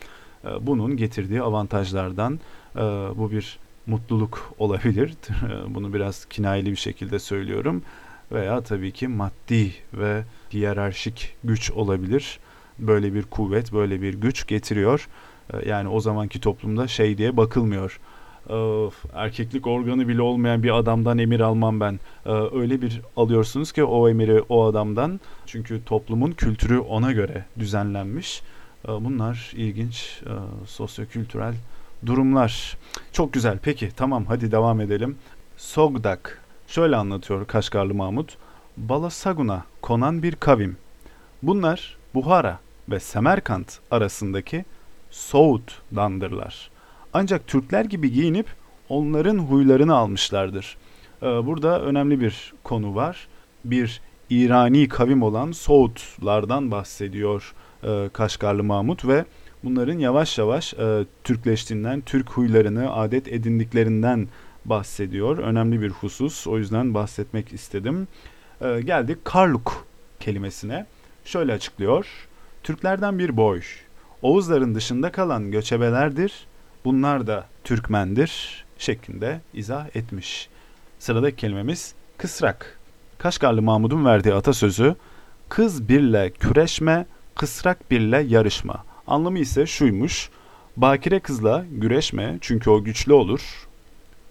[0.60, 2.40] bunun getirdiği avantajlardan
[2.76, 2.80] e,
[3.16, 5.14] bu bir mutluluk olabilir.
[5.68, 7.82] Bunu biraz kinayeli bir şekilde söylüyorum.
[8.32, 12.38] Veya tabii ki maddi ve hiyerarşik güç olabilir.
[12.78, 15.08] Böyle bir kuvvet, böyle bir güç getiriyor.
[15.66, 18.00] Yani o zamanki toplumda şey diye bakılmıyor
[18.48, 22.00] Of, erkeklik organı bile olmayan bir adamdan emir almam ben.
[22.26, 25.20] Ee, öyle bir alıyorsunuz ki o emiri o adamdan.
[25.46, 28.42] Çünkü toplumun kültürü ona göre düzenlenmiş.
[28.88, 30.32] Ee, bunlar ilginç e,
[30.66, 31.54] sosyokültürel
[32.06, 32.76] durumlar.
[33.12, 33.58] Çok güzel.
[33.62, 35.16] Peki tamam hadi devam edelim.
[35.56, 38.36] Sogdak şöyle anlatıyor Kaşgarlı Mahmut.
[38.76, 40.76] Balasaguna konan bir kavim.
[41.42, 44.64] Bunlar Buhara ve Semerkant arasındaki
[45.10, 46.70] Soğut'dandırlar.
[47.12, 48.46] Ancak Türkler gibi giyinip
[48.88, 50.76] onların huylarını almışlardır.
[51.22, 53.28] Ee, burada önemli bir konu var.
[53.64, 59.24] Bir İrani kavim olan Soğutlardan bahsediyor e, Kaşgarlı Mahmut ve
[59.64, 64.28] bunların yavaş yavaş e, Türkleştiğinden, Türk huylarını, adet edindiklerinden
[64.64, 65.38] bahsediyor.
[65.38, 66.46] Önemli bir husus.
[66.46, 68.08] O yüzden bahsetmek istedim.
[68.60, 69.86] E, geldik Karluk
[70.20, 70.86] kelimesine.
[71.24, 72.06] Şöyle açıklıyor.
[72.62, 73.60] Türklerden bir boy.
[74.22, 76.46] Oğuzların dışında kalan göçebelerdir
[76.84, 80.48] bunlar da Türkmendir şeklinde izah etmiş.
[80.98, 82.78] Sıradaki kelimemiz kısrak.
[83.18, 84.94] Kaşgarlı Mahmud'un verdiği atasözü
[85.48, 88.84] kız birle küreşme, kısrak birle yarışma.
[89.06, 90.30] Anlamı ise şuymuş.
[90.76, 93.68] Bakire kızla güreşme çünkü o güçlü olur.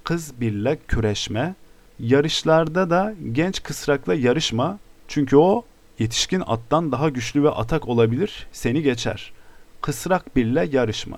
[0.03, 1.55] Kız birle küreşme.
[1.99, 5.65] Yarışlarda da genç kısrakla yarışma çünkü o
[5.99, 9.33] yetişkin attan daha güçlü ve atak olabilir, seni geçer.
[9.81, 11.17] Kısrak birle yarışma.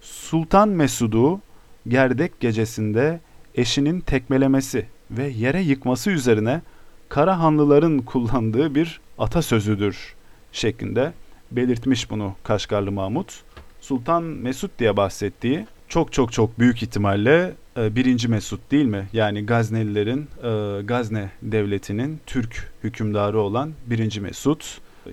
[0.00, 1.40] Sultan Mesud'u
[1.88, 3.20] gerdek gecesinde
[3.54, 6.60] eşinin tekmelemesi ve yere yıkması üzerine
[7.08, 10.14] Karahanlıların kullandığı bir atasözüdür
[10.52, 11.12] şeklinde
[11.50, 13.42] belirtmiş bunu Kaşgarlı Mahmut.
[13.80, 19.08] Sultan Mesud diye bahsettiği çok çok çok büyük ihtimalle e, birinci Mesud değil mi?
[19.12, 24.60] Yani Gaznelilerin e, Gazne devletinin Türk hükümdarı olan birinci Mesud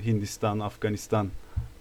[0.06, 1.28] Hindistan, Afganistan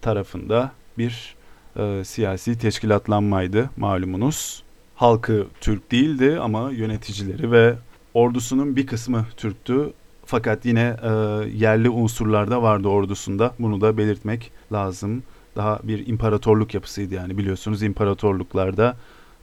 [0.01, 1.35] tarafında bir
[1.75, 4.63] e, siyasi teşkilatlanmaydı malumunuz.
[4.95, 7.75] Halkı Türk değildi ama yöneticileri ve
[8.13, 9.93] ordusunun bir kısmı Türktü.
[10.25, 11.09] Fakat yine e,
[11.57, 13.53] yerli unsurlar da vardı ordusunda.
[13.59, 15.23] Bunu da belirtmek lazım.
[15.55, 18.97] Daha bir imparatorluk yapısıydı yani biliyorsunuz imparatorluklarda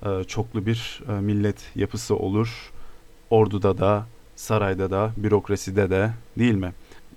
[0.07, 2.73] e, çoklu bir e, millet yapısı olur.
[3.31, 6.73] Orduda da, sarayda da, bürokraside de değil mi?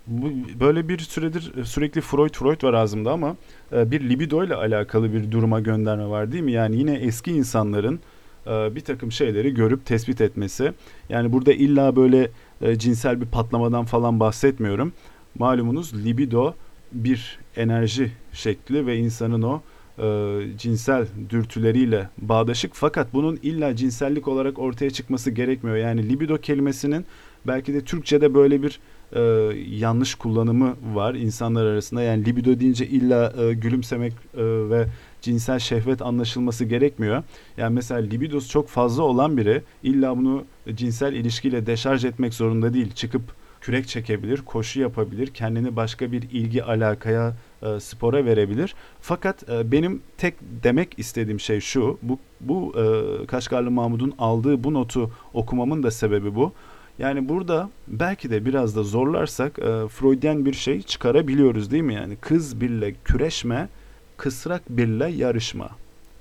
[0.07, 3.35] bu, böyle bir süredir e, sürekli Freud Freud var ağzımda ama
[3.73, 6.51] e, bir libido ile alakalı bir duruma gönderme var değil mi?
[6.51, 7.99] Yani yine eski insanların
[8.47, 10.73] e, bir takım şeyleri görüp tespit etmesi.
[11.09, 12.31] Yani burada illa böyle
[12.77, 14.93] cinsel bir patlamadan falan bahsetmiyorum.
[15.39, 16.53] Malumunuz libido
[16.91, 19.61] bir enerji şekli ve insanın o
[19.97, 25.77] e, cinsel dürtüleriyle bağdaşık fakat bunun illa cinsellik olarak ortaya çıkması gerekmiyor.
[25.77, 27.05] Yani libido kelimesinin
[27.47, 28.79] belki de Türkçe'de böyle bir
[29.13, 29.21] e,
[29.69, 32.01] yanlış kullanımı var insanlar arasında.
[32.01, 34.85] Yani libido deyince illa e, gülümsemek e, ve
[35.25, 37.23] cinsel şehvet anlaşılması gerekmiyor.
[37.57, 42.91] Yani mesela libidosu çok fazla olan biri illa bunu cinsel ilişkiyle deşarj etmek zorunda değil.
[42.91, 43.21] Çıkıp
[43.61, 48.75] kürek çekebilir, koşu yapabilir, kendini başka bir ilgi alakaya e, spora verebilir.
[49.01, 50.33] Fakat e, benim tek
[50.63, 51.99] demek istediğim şey şu.
[52.01, 56.53] Bu bu e, Kaşgarlı Mahmud'un aldığı bu notu okumamın da sebebi bu.
[56.99, 61.93] Yani burada belki de biraz da zorlarsak e, Freudian bir şey çıkarabiliyoruz değil mi?
[61.93, 63.69] Yani kız birle küreşme,
[64.17, 65.69] kısrak birle yarışma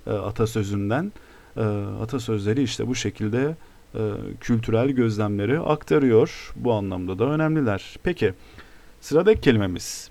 [0.07, 1.11] e, atasözünden.
[1.57, 1.61] E,
[2.01, 3.55] atasözleri işte bu şekilde
[3.95, 3.99] e,
[4.39, 6.53] kültürel gözlemleri aktarıyor.
[6.55, 7.95] Bu anlamda da önemliler.
[8.03, 8.33] Peki
[9.01, 10.09] sıradaki kelimemiz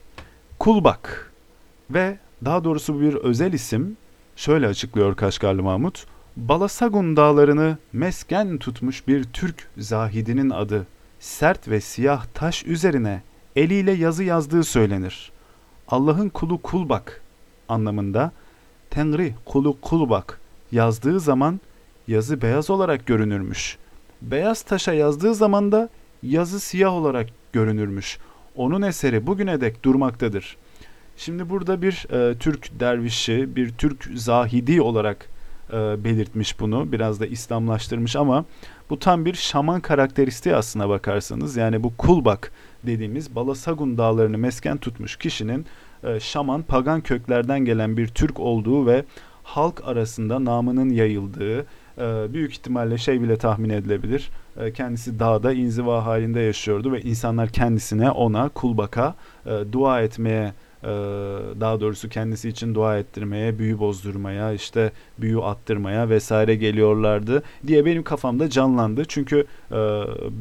[0.58, 1.32] kulbak
[1.90, 3.96] ve daha doğrusu bir özel isim
[4.36, 6.06] şöyle açıklıyor Kaşgarlı Mahmut.
[6.36, 10.86] Balasagun dağlarını mesken tutmuş bir Türk zahidinin adı
[11.20, 13.22] sert ve siyah taş üzerine
[13.56, 15.32] eliyle yazı yazdığı söylenir.
[15.88, 17.22] Allah'ın kulu kulbak
[17.68, 18.32] anlamında
[18.90, 20.40] Tenri kulu kulbak
[20.72, 21.60] yazdığı zaman
[22.08, 23.78] yazı beyaz olarak görünürmüş.
[24.22, 25.88] Beyaz taşa yazdığı zaman da
[26.22, 28.18] yazı siyah olarak görünürmüş.
[28.56, 30.56] Onun eseri bugüne dek durmaktadır.
[31.16, 35.28] Şimdi burada bir e, Türk dervişi, bir Türk zahidi olarak
[35.72, 36.92] e, belirtmiş bunu.
[36.92, 38.44] Biraz da İslamlaştırmış ama
[38.90, 41.56] bu tam bir şaman karakteristiği aslına bakarsanız.
[41.56, 45.66] Yani bu kulbak dediğimiz Balasagun dağlarını mesken tutmuş kişinin
[46.20, 49.04] şaman, pagan köklerden gelen bir Türk olduğu ve
[49.42, 51.60] halk arasında namının yayıldığı,
[51.98, 54.30] e, büyük ihtimalle şey bile tahmin edilebilir.
[54.60, 59.14] E, kendisi dağda inziva halinde yaşıyordu ve insanlar kendisine, ona, kulbaka
[59.46, 60.52] e, dua etmeye
[61.60, 68.02] daha doğrusu kendisi için dua ettirmeye, büyü bozdurmaya, işte büyü attırmaya vesaire geliyorlardı diye benim
[68.02, 69.04] kafamda canlandı.
[69.04, 69.76] Çünkü e,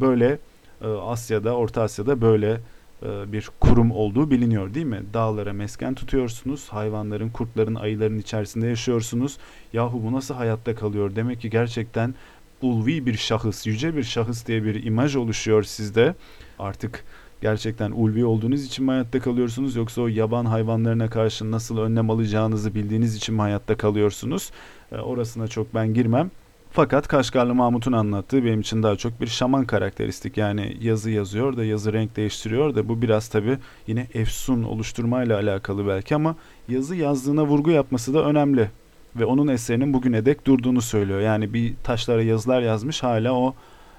[0.01, 0.37] böyle
[0.81, 2.57] e, Asya'da, Orta Asya'da böyle e,
[3.03, 5.01] bir kurum olduğu biliniyor değil mi?
[5.13, 9.37] Dağlara mesken tutuyorsunuz, hayvanların, kurtların, ayıların içerisinde yaşıyorsunuz.
[9.73, 11.15] Yahu bu nasıl hayatta kalıyor?
[11.15, 12.15] Demek ki gerçekten
[12.61, 16.15] ulvi bir şahıs, yüce bir şahıs diye bir imaj oluşuyor sizde.
[16.59, 17.03] Artık
[17.41, 22.75] gerçekten ulvi olduğunuz için mi hayatta kalıyorsunuz yoksa o yaban hayvanlarına karşı nasıl önlem alacağınızı
[22.75, 24.51] bildiğiniz için mi hayatta kalıyorsunuz?
[24.91, 26.31] E, orasına çok ben girmem.
[26.75, 30.37] Fakat Kaşgarlı Mahmut'un anlattığı benim için daha çok bir şaman karakteristik.
[30.37, 33.57] Yani yazı yazıyor da yazı renk değiştiriyor da bu biraz tabi
[33.87, 36.35] yine efsun oluşturmayla alakalı belki ama
[36.67, 38.69] yazı yazdığına vurgu yapması da önemli.
[39.15, 41.19] Ve onun eserinin bugüne dek durduğunu söylüyor.
[41.19, 43.55] Yani bir taşlara yazılar yazmış hala o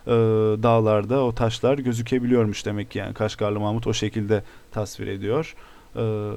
[0.07, 0.11] e,
[0.63, 5.55] dağlarda o taşlar gözükebiliyormuş demek ki yani Kaşgarlı Mahmut o şekilde tasvir ediyor.
[5.97, 6.31] E,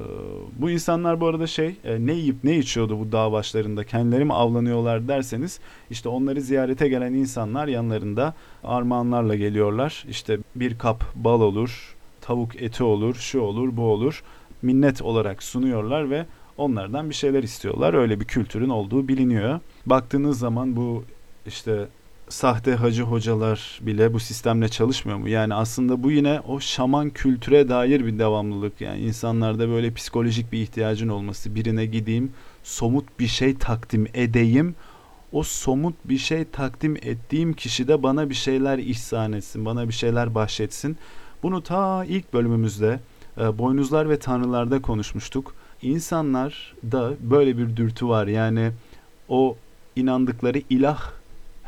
[0.58, 4.32] bu insanlar bu arada şey e, ne yiyip ne içiyordu bu dağ başlarında kendileri mi
[4.32, 10.04] avlanıyorlar derseniz işte onları ziyarete gelen insanlar yanlarında armağanlarla geliyorlar.
[10.08, 14.22] İşte bir kap bal olur, tavuk eti olur, şu olur, bu olur.
[14.62, 17.94] Minnet olarak sunuyorlar ve onlardan bir şeyler istiyorlar.
[17.94, 19.60] Öyle bir kültürün olduğu biliniyor.
[19.86, 21.04] Baktığınız zaman bu
[21.46, 21.88] işte
[22.28, 25.28] sahte hacı hocalar bile bu sistemle çalışmıyor mu?
[25.28, 28.80] Yani aslında bu yine o şaman kültüre dair bir devamlılık.
[28.80, 31.54] Yani insanlarda böyle psikolojik bir ihtiyacın olması.
[31.54, 34.74] Birine gideyim, somut bir şey takdim edeyim.
[35.32, 39.94] O somut bir şey takdim ettiğim kişi de bana bir şeyler ihsan etsin, bana bir
[39.94, 40.96] şeyler bahşetsin.
[41.42, 43.00] Bunu ta ilk bölümümüzde
[43.40, 45.54] e, Boynuzlar ve Tanrılar'da konuşmuştuk.
[45.82, 48.26] İnsanlar da böyle bir dürtü var.
[48.26, 48.70] Yani
[49.28, 49.56] o
[49.96, 51.17] inandıkları ilah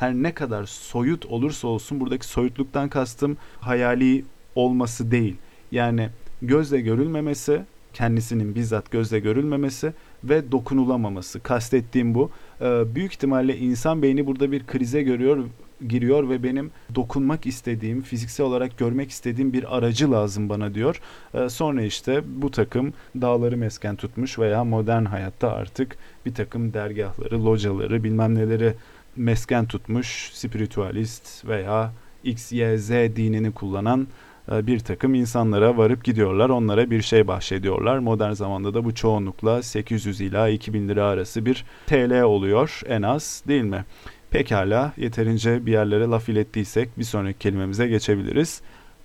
[0.00, 5.36] her ne kadar soyut olursa olsun buradaki soyutluktan kastım hayali olması değil.
[5.72, 6.08] Yani
[6.42, 9.92] gözle görülmemesi, kendisinin bizzat gözle görülmemesi
[10.24, 11.40] ve dokunulamaması.
[11.40, 12.30] Kastettiğim bu.
[12.60, 15.44] Ee, büyük ihtimalle insan beyni burada bir krize görüyor
[15.88, 21.00] giriyor ve benim dokunmak istediğim, fiziksel olarak görmek istediğim bir aracı lazım bana diyor.
[21.34, 27.44] Ee, sonra işte bu takım dağları mesken tutmuş veya modern hayatta artık bir takım dergahları,
[27.44, 28.74] locaları, bilmem neleri
[29.16, 31.92] mesken tutmuş spiritüalist veya
[32.25, 34.09] X, Y, Z dinini kullanan
[34.53, 36.51] e, bir takım insanlara varıp gidiyorlar.
[36.51, 37.99] Onlara bir şey bahşediyorlar.
[37.99, 43.42] Modern zamanda da bu çoğunlukla 800 ila 2000 lira arası bir TL oluyor en az
[43.49, 43.85] değil mi?
[44.31, 48.61] Pekala yeterince bir yerlere laf ilettiysek bir sonraki kelimemize geçebiliriz.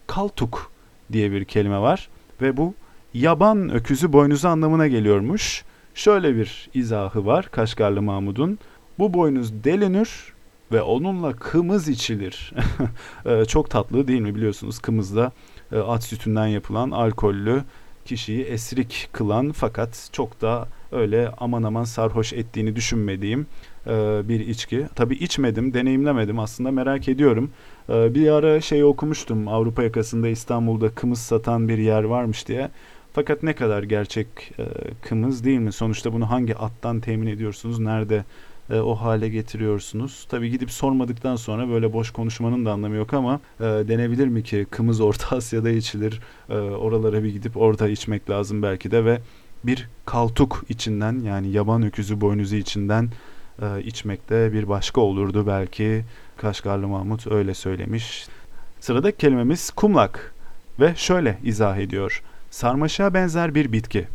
[0.08, 0.72] Kaltuk
[1.12, 2.10] diye bir kelime var
[2.42, 2.74] ve bu
[3.14, 5.64] yaban öküzü boynuzu anlamına geliyormuş.
[5.94, 8.60] Şöyle bir izahı var Kaşgarlı Mahmud'un.
[9.00, 10.10] Bu boynuz delinir
[10.72, 12.54] ve onunla kımız içilir.
[13.26, 15.32] Ee, çok tatlı değil mi biliyorsunuz kımızda
[15.72, 17.64] e, at sütünden yapılan alkollü
[18.06, 23.48] kişiyi esrik kılan fakat çok da öyle aman aman sarhoş ettiğini düşünmediğim
[23.88, 24.88] e, bir içki.
[24.96, 27.52] Tabi içmedim, deneyimlemedim aslında merak ediyorum.
[27.90, 32.70] E, bir ara şey okumuştum Avrupa yakasında İstanbul'da kımız satan bir yer varmış diye.
[33.14, 34.28] Fakat ne kadar gerçek
[35.02, 35.72] kımız değil mi?
[35.72, 37.80] Sonuçta bunu hangi attan temin ediyorsunuz?
[37.80, 38.24] Nerede
[38.70, 40.28] e, o hale getiriyorsunuz.
[40.30, 44.66] Tabii gidip sormadıktan sonra böyle boş konuşmanın da anlamı yok ama e, denebilir mi ki
[44.72, 46.22] kımız Orta Asya'da içilir.
[46.50, 49.22] E, oralara bir gidip orada içmek lazım belki de ve
[49.64, 53.10] bir kaltuk içinden yani yaban öküzü boynuzu içinden
[53.62, 56.04] e, içmekte bir başka olurdu belki.
[56.38, 58.28] Kaşgarlı Mahmut öyle söylemiş.
[58.80, 60.34] Sıradaki kelimemiz kumlak
[60.80, 62.24] ve şöyle izah ediyor.
[62.50, 64.08] Sarmaşığa benzer bir bitki.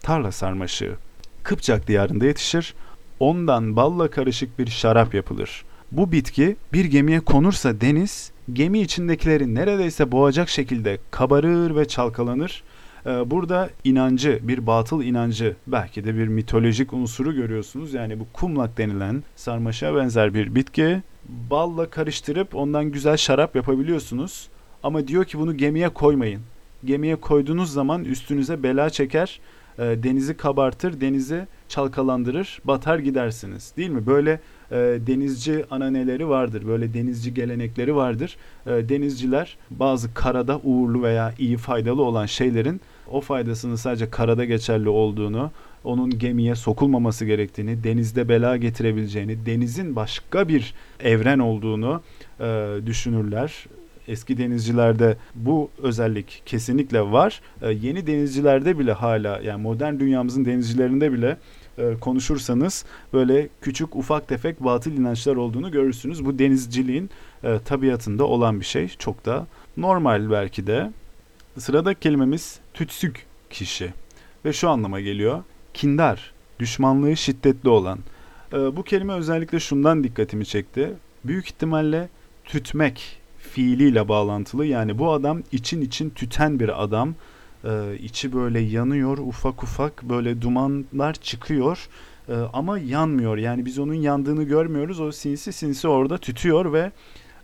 [0.00, 0.96] Tarla sarmaşığı.
[1.42, 2.74] Kıpçak diyarında yetişir.
[3.22, 5.64] Ondan balla karışık bir şarap yapılır.
[5.92, 12.62] Bu bitki bir gemiye konursa deniz, gemi içindekileri neredeyse boğacak şekilde kabarır ve çalkalanır.
[13.06, 17.94] Ee, burada inancı, bir batıl inancı, belki de bir mitolojik unsuru görüyorsunuz.
[17.94, 21.02] Yani bu kumlak denilen sarmaşa benzer bir bitki.
[21.50, 24.48] Balla karıştırıp ondan güzel şarap yapabiliyorsunuz.
[24.82, 26.42] Ama diyor ki bunu gemiye koymayın.
[26.84, 29.40] Gemiye koyduğunuz zaman üstünüze bela çeker,
[29.78, 33.72] e, denizi kabartır, denizi çalkalandırır, batar gidersiniz.
[33.76, 34.06] Değil mi?
[34.06, 38.36] Böyle e, denizci ananeleri vardır, böyle denizci gelenekleri vardır.
[38.66, 42.80] E, denizciler bazı karada uğurlu veya iyi faydalı olan şeylerin
[43.10, 45.50] o faydasının sadece karada geçerli olduğunu,
[45.84, 52.02] onun gemiye sokulmaması gerektiğini, denizde bela getirebileceğini, denizin başka bir evren olduğunu
[52.40, 53.66] e, düşünürler
[54.08, 57.40] eski denizcilerde bu özellik kesinlikle var.
[57.62, 61.36] E, yeni denizcilerde bile hala yani modern dünyamızın denizcilerinde bile
[61.78, 66.24] e, konuşursanız böyle küçük ufak tefek batıl inançlar olduğunu görürsünüz.
[66.24, 67.10] Bu denizciliğin
[67.44, 68.88] e, tabiatında olan bir şey.
[68.88, 70.90] Çok da normal belki de.
[71.58, 73.92] Sıradaki kelimemiz tütsük kişi
[74.44, 75.42] ve şu anlama geliyor.
[75.74, 77.98] Kindar, düşmanlığı şiddetli olan.
[78.52, 80.92] E, bu kelime özellikle şundan dikkatimi çekti.
[81.24, 82.08] Büyük ihtimalle
[82.44, 84.66] tütmek fiiliyle bağlantılı.
[84.66, 87.14] Yani bu adam için için tüten bir adam.
[87.64, 91.88] Ee, içi böyle yanıyor ufak ufak böyle dumanlar çıkıyor
[92.28, 93.36] ee, ama yanmıyor.
[93.36, 95.00] Yani biz onun yandığını görmüyoruz.
[95.00, 96.92] O sinsi sinsi orada tütüyor ve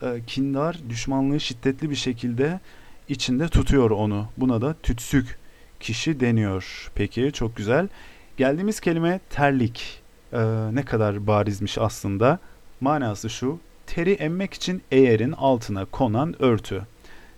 [0.03, 2.61] e, kindar düşmanlığı şiddetli bir şekilde
[3.09, 4.27] içinde tutuyor onu.
[4.37, 5.39] Buna da tütsük
[5.81, 6.91] kişi deniyor.
[6.95, 7.89] Peki çok güzel.
[8.37, 10.03] Geldiğimiz kelime terlik.
[10.33, 10.39] Ee,
[10.73, 12.39] ne kadar barizmiş aslında.
[12.81, 16.87] Manası şu teri emmek için eğerin altına konan örtü.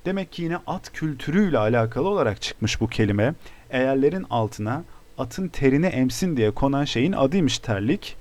[0.05, 3.35] Demek ki yine at kültürüyle alakalı olarak çıkmış bu kelime.
[3.71, 4.85] Eğerlerin altına
[5.19, 8.17] atın terini emsin diye konan şeyin adıymış terlik.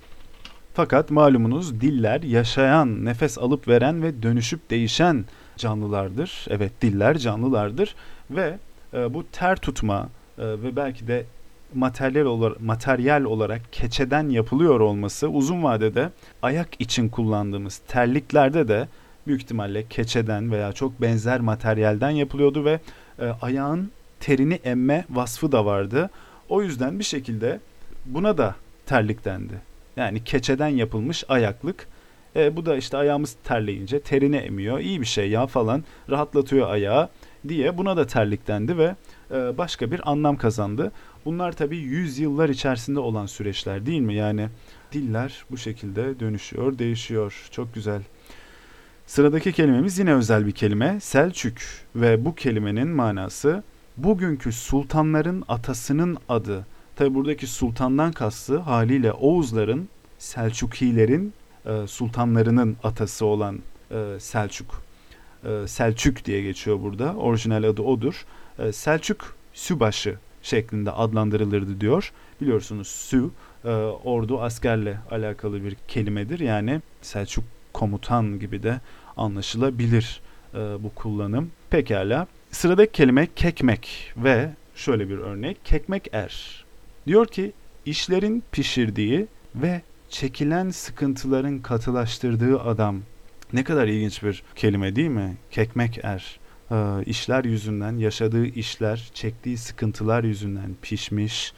[0.73, 5.25] Fakat malumunuz diller yaşayan, nefes alıp veren ve dönüşüp değişen
[5.57, 6.45] canlılardır.
[6.49, 7.95] Evet diller canlılardır
[8.31, 8.57] ve
[8.93, 11.25] e, bu ter tutma e, ve belki de
[11.73, 16.09] materyal olarak, materyal olarak keçeden yapılıyor olması uzun vadede
[16.41, 18.87] ayak için kullandığımız terliklerde de
[19.29, 22.79] büyük ihtimalle keçeden veya çok benzer materyalden yapılıyordu ve
[23.19, 26.09] e, ayağın terini emme vasfı da vardı.
[26.49, 27.59] O yüzden bir şekilde
[28.05, 29.53] buna da terlik dendi.
[29.97, 31.87] Yani keçeden yapılmış ayaklık.
[32.35, 34.79] E, bu da işte ayağımız terleyince terini emiyor.
[34.79, 37.09] İyi bir şey ya falan rahatlatıyor ayağı
[37.47, 38.95] diye buna da terlik dendi ve
[39.31, 40.91] e, başka bir anlam kazandı.
[41.25, 44.13] Bunlar tabii yüzyıllar içerisinde olan süreçler değil mi?
[44.13, 44.49] Yani
[44.91, 47.47] diller bu şekilde dönüşüyor, değişiyor.
[47.51, 48.01] Çok güzel.
[49.09, 50.99] Sıradaki kelimemiz yine özel bir kelime.
[50.99, 51.57] Selçuk
[51.95, 53.63] ve bu kelimenin manası
[53.97, 56.65] bugünkü sultanların atasının adı.
[56.95, 61.33] Tabi buradaki sultandan kastı haliyle Oğuzların, Selçukilerin
[61.65, 63.59] e, sultanlarının atası olan
[63.91, 64.81] e, Selçuk.
[65.43, 67.15] E, Selçuk diye geçiyor burada.
[67.15, 68.25] Orijinal adı odur.
[68.71, 72.11] Selçuk Sübaşı şeklinde adlandırılırdı diyor.
[72.41, 73.29] Biliyorsunuz Sü
[74.03, 76.39] ordu askerle alakalı bir kelimedir.
[76.39, 77.43] Yani Selçuk
[77.73, 78.79] komutan gibi de
[79.19, 80.21] anlaşılabilir
[80.53, 81.51] e, bu kullanım.
[81.69, 82.27] Pekala.
[82.51, 86.65] Sıradaki kelime kekmek ve şöyle bir örnek kekmek er.
[87.07, 87.51] Diyor ki
[87.85, 93.01] işlerin pişirdiği ve çekilen sıkıntıların katılaştırdığı adam.
[93.53, 95.37] Ne kadar ilginç bir kelime değil mi?
[95.51, 96.39] Kekmek er
[96.71, 101.53] e, işler yüzünden, yaşadığı işler, çektiği sıkıntılar yüzünden pişmiş,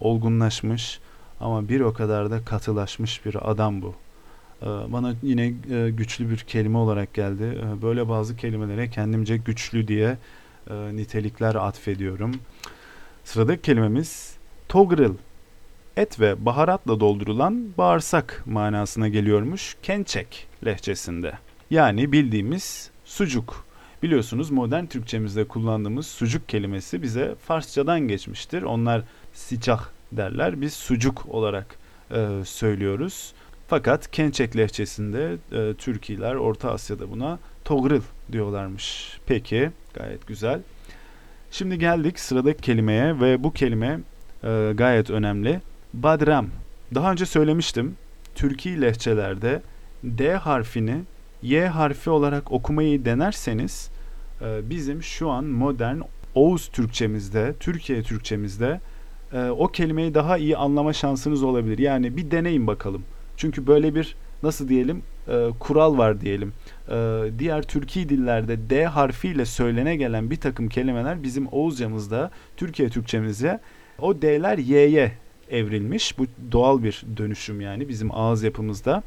[0.00, 1.00] olgunlaşmış
[1.40, 3.94] ama bir o kadar da katılaşmış bir adam bu.
[4.64, 7.42] E, bana yine e, güçlü bir kelime olarak geldi.
[7.42, 10.18] E, böyle bazı kelimelere kendimce güçlü diye
[10.70, 12.34] e, nitelikler atfediyorum.
[13.24, 14.36] Sıradaki kelimemiz
[14.68, 15.12] togril.
[15.96, 21.32] Et ve baharatla doldurulan bağırsak manasına geliyormuş Kençek lehçesinde.
[21.70, 23.64] Yani bildiğimiz sucuk.
[24.02, 28.62] Biliyorsunuz modern Türkçemizde kullandığımız sucuk kelimesi bize Farsçadan geçmiştir.
[28.62, 30.60] Onlar sicah derler.
[30.60, 31.78] Biz sucuk olarak
[32.10, 33.33] e, söylüyoruz.
[33.68, 38.00] Fakat Kençek lehçesinde e, Türkiler Orta Asya'da buna togril
[38.32, 39.18] diyorlarmış.
[39.26, 40.60] Peki gayet güzel.
[41.50, 44.00] Şimdi geldik sıradaki kelimeye ve bu kelime
[44.44, 45.60] e, gayet önemli.
[45.94, 46.46] Badram.
[46.94, 47.96] Daha önce söylemiştim.
[48.34, 49.62] Türkiye lehçelerde
[50.04, 51.02] D harfini
[51.42, 53.90] Y harfi olarak okumayı denerseniz
[54.42, 55.98] ee, bizim şu an modern
[56.34, 58.80] Oğuz Türkçemizde, Türkiye Türkçemizde
[59.32, 61.78] e, o kelimeyi daha iyi anlama şansınız olabilir.
[61.78, 63.02] Yani bir deneyin bakalım.
[63.36, 66.52] Çünkü böyle bir nasıl diyelim e, kural var diyelim.
[66.88, 73.60] E, diğer Türkiye dillerde D harfiyle söylene gelen bir takım kelimeler bizim Oğuzcamızda, Türkiye Türkçemizde
[73.98, 75.12] o D'ler Y'ye
[75.50, 76.18] evrilmiş.
[76.18, 79.02] Bu doğal bir dönüşüm yani bizim ağız yapımızda.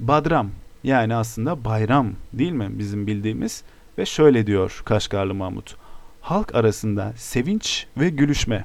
[0.00, 0.50] Badram
[0.84, 3.62] yani aslında bayram değil mi bizim bildiğimiz?
[3.98, 5.76] Ve şöyle diyor Kaşgarlı Mahmut.
[6.20, 8.64] Halk arasında sevinç ve gülüşme.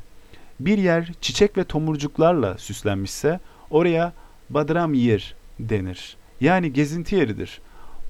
[0.59, 3.39] Bir yer çiçek ve tomurcuklarla süslenmişse
[3.69, 4.13] oraya
[4.49, 6.17] badram yer denir.
[6.41, 7.61] Yani gezinti yeridir.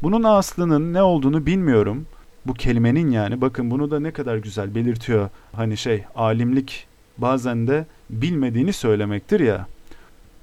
[0.04, 2.06] Bunun aslının ne olduğunu bilmiyorum.
[2.46, 5.30] Bu kelimenin yani bakın bunu da ne kadar güzel belirtiyor.
[5.54, 9.68] Hani şey alimlik bazen de bilmediğini söylemektir ya.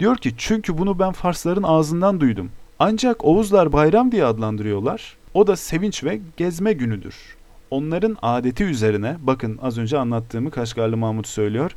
[0.01, 2.51] Diyor ki çünkü bunu ben Farsların ağzından duydum.
[2.78, 5.16] Ancak Oğuzlar bayram diye adlandırıyorlar.
[5.34, 7.14] O da sevinç ve gezme günüdür.
[7.70, 11.70] Onların adeti üzerine bakın az önce anlattığımı Kaşgarlı Mahmut söylüyor.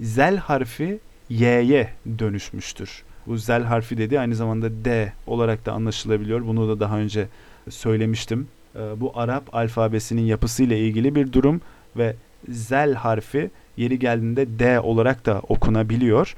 [0.00, 0.98] Zel harfi
[1.28, 3.05] y'ye dönüşmüştür.
[3.26, 6.46] Bu zel harfi dedi aynı zamanda D olarak da anlaşılabiliyor.
[6.46, 7.28] Bunu da daha önce
[7.70, 8.48] söylemiştim.
[8.76, 11.60] Ee, bu Arap alfabesinin yapısıyla ilgili bir durum
[11.96, 12.16] ve
[12.48, 16.34] zel harfi yeri geldiğinde D olarak da okunabiliyor.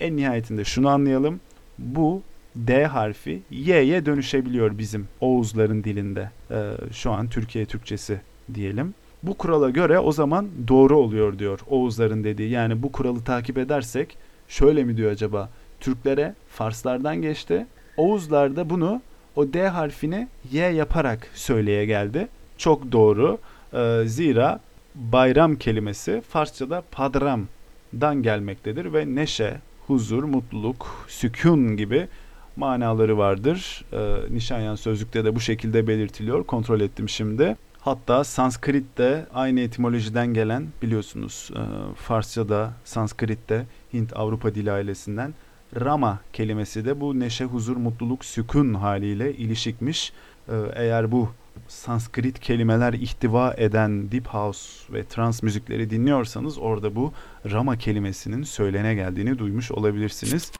[0.00, 1.40] En nihayetinde şunu anlayalım.
[1.78, 2.22] Bu
[2.56, 6.30] D harfi Y'ye dönüşebiliyor bizim Oğuzların dilinde.
[6.50, 8.20] Ee, şu an Türkiye Türkçesi
[8.54, 8.94] diyelim.
[9.22, 12.50] Bu kurala göre o zaman doğru oluyor diyor Oğuzların dediği.
[12.50, 14.16] Yani bu kuralı takip edersek
[14.48, 15.50] şöyle mi diyor acaba?
[15.82, 17.66] Türklere Farslardan geçti.
[17.96, 19.02] Oğuzlar da bunu
[19.36, 22.28] o D harfini Y yaparak söyleye geldi.
[22.58, 23.38] Çok doğru.
[23.74, 24.60] Ee, zira
[24.94, 32.08] bayram kelimesi Farsçada padramdan gelmektedir ve neşe, huzur, mutluluk, sükun gibi
[32.56, 33.84] manaları vardır.
[33.92, 36.44] Ee, Nişanyan sözlükte de bu şekilde belirtiliyor.
[36.44, 37.56] Kontrol ettim şimdi.
[37.80, 41.60] Hatta Sanskrit de aynı etimolojiden gelen biliyorsunuz e,
[41.94, 45.34] Farsça'da, Sanskrit'te Hint Avrupa dili ailesinden
[45.80, 50.12] Rama kelimesi de bu neşe, huzur, mutluluk, sükun haliyle ilişikmiş.
[50.48, 51.28] Ee, eğer bu
[51.68, 57.12] Sanskrit kelimeler ihtiva eden deep house ve trans müzikleri dinliyorsanız orada bu
[57.50, 60.52] Rama kelimesinin söylene geldiğini duymuş olabilirsiniz.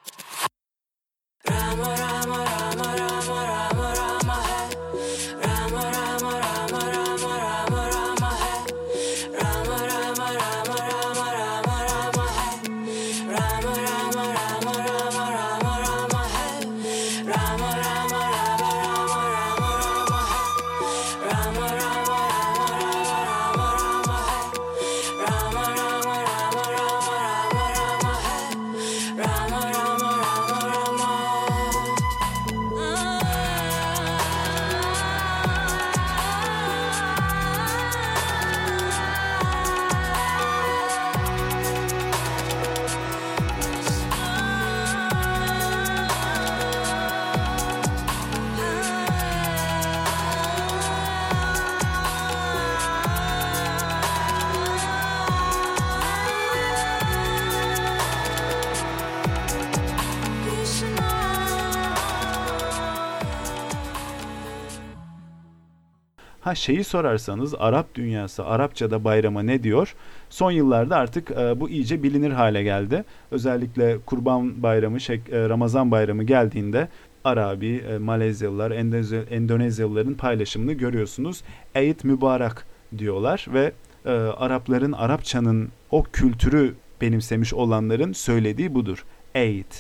[66.62, 69.94] Şeyi sorarsanız Arap dünyası Arapçada bayrama ne diyor?
[70.30, 73.04] Son yıllarda artık e, bu iyice bilinir hale geldi.
[73.30, 76.88] Özellikle Kurban Bayramı, şey, e, Ramazan Bayramı geldiğinde
[77.24, 81.42] Arabi, e, Malezyalılar, Endonezya, Endonezyalıların paylaşımını görüyorsunuz.
[81.74, 82.52] Eid mübarek
[82.98, 83.72] diyorlar ve
[84.06, 89.04] e, Arapların Arapçanın o kültürü benimsemiş olanların söylediği budur.
[89.34, 89.72] Eid.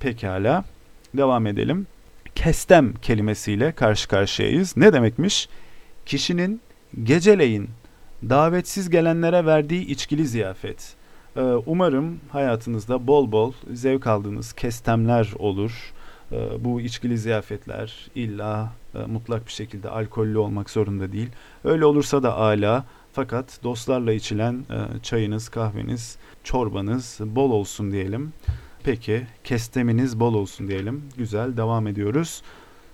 [0.00, 0.64] Pekala.
[1.14, 1.86] Devam edelim.
[2.34, 4.76] Kestem kelimesiyle karşı karşıyayız.
[4.76, 5.48] Ne demekmiş?
[6.06, 6.60] Kişinin
[7.02, 7.68] geceleyin
[8.28, 10.94] davetsiz gelenlere verdiği içkili ziyafet.
[11.36, 15.92] Ee, umarım hayatınızda bol bol zevk aldığınız kestemler olur.
[16.32, 21.28] Ee, bu içkili ziyafetler illa e, mutlak bir şekilde alkollü olmak zorunda değil.
[21.64, 28.32] Öyle olursa da ala fakat dostlarla içilen e, çayınız, kahveniz, çorbanız bol olsun diyelim.
[28.84, 31.02] Peki kesteminiz bol olsun diyelim.
[31.16, 32.42] Güzel devam ediyoruz.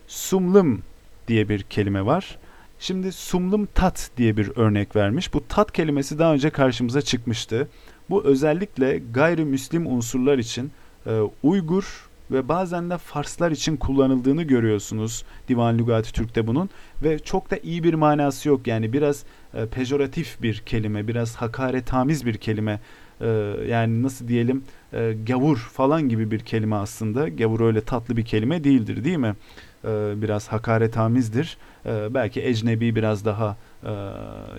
[0.09, 0.83] Sumlum
[1.29, 2.39] diye bir kelime var.
[2.81, 5.35] Şimdi sumlum tat diye bir örnek vermiş.
[5.35, 7.69] Bu tat kelimesi daha önce karşımıza çıkmıştı.
[8.11, 10.71] Bu özellikle gayrimüslim unsurlar için
[11.07, 16.71] e, Uygur ve bazen de Farslar için kullanıldığını görüyorsunuz Divan Lügati Türk'te bunun
[17.03, 19.25] ve çok da iyi bir manası yok yani biraz
[19.55, 22.81] e, pejoratif bir kelime biraz hakaretamiz bir kelime
[23.21, 23.27] e,
[23.69, 28.65] yani nasıl diyelim e, gavur falan gibi bir kelime aslında gavur öyle tatlı bir kelime
[28.65, 29.35] değildir değil mi?
[29.85, 31.59] e, biraz hakaretamizdir.
[31.87, 33.93] E, belki ecnebi biraz daha e,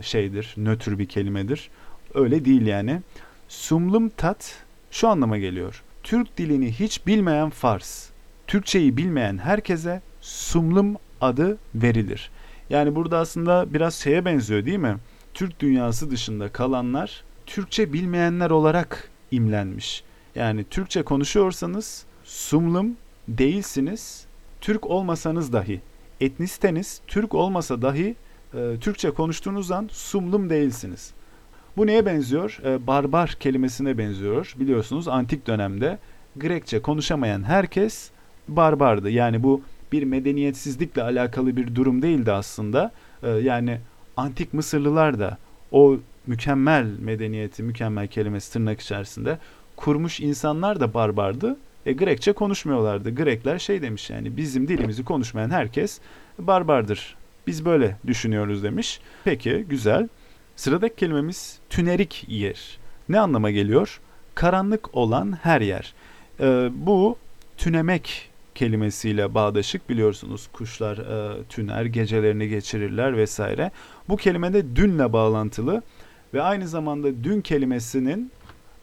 [0.01, 1.69] şeydir, nötr bir kelimedir.
[2.13, 3.01] Öyle değil yani.
[3.47, 5.83] Sumlum tat şu anlama geliyor.
[6.03, 8.09] Türk dilini hiç bilmeyen Fars,
[8.47, 12.31] Türkçeyi bilmeyen herkese sumlum adı verilir.
[12.69, 14.97] Yani burada aslında biraz şeye benziyor değil mi?
[15.33, 20.03] Türk dünyası dışında kalanlar Türkçe bilmeyenler olarak imlenmiş.
[20.35, 22.95] Yani Türkçe konuşuyorsanız Sumlum
[23.27, 24.25] değilsiniz.
[24.61, 25.81] Türk olmasanız dahi,
[26.21, 28.15] etnisiteniz Türk olmasa dahi
[28.53, 31.13] e, Türkçe konuştuğunuz an Sumlum değilsiniz.
[31.77, 32.59] Bu neye benziyor?
[32.65, 34.55] E, barbar kelimesine benziyor.
[34.59, 35.99] Biliyorsunuz antik dönemde
[36.35, 38.11] Grekçe konuşamayan herkes
[38.47, 39.09] barbardı.
[39.09, 39.61] Yani bu
[39.91, 42.91] bir medeniyetsizlikle alakalı bir durum değildi aslında.
[43.23, 43.79] E, yani
[44.17, 45.37] antik Mısırlılar da
[45.71, 45.97] o
[46.27, 49.37] mükemmel medeniyeti, mükemmel kelimesi tırnak içerisinde
[49.75, 51.57] kurmuş insanlar da barbardı.
[51.85, 53.15] E, Grekçe konuşmuyorlardı.
[53.15, 55.99] Grekler şey demiş yani bizim dilimizi konuşmayan herkes
[56.39, 57.15] barbardır.
[57.47, 58.99] Biz böyle düşünüyoruz demiş.
[59.23, 60.07] Peki güzel.
[60.55, 62.79] Sıradaki kelimemiz tünerik yer.
[63.09, 63.99] Ne anlama geliyor?
[64.35, 65.93] Karanlık olan her yer.
[66.39, 67.17] Ee, bu
[67.57, 73.71] tünemek kelimesiyle bağdaşık biliyorsunuz kuşlar e, tüner gecelerini geçirirler vesaire.
[74.09, 75.81] Bu kelime de dünle bağlantılı
[76.33, 78.31] ve aynı zamanda dün kelimesinin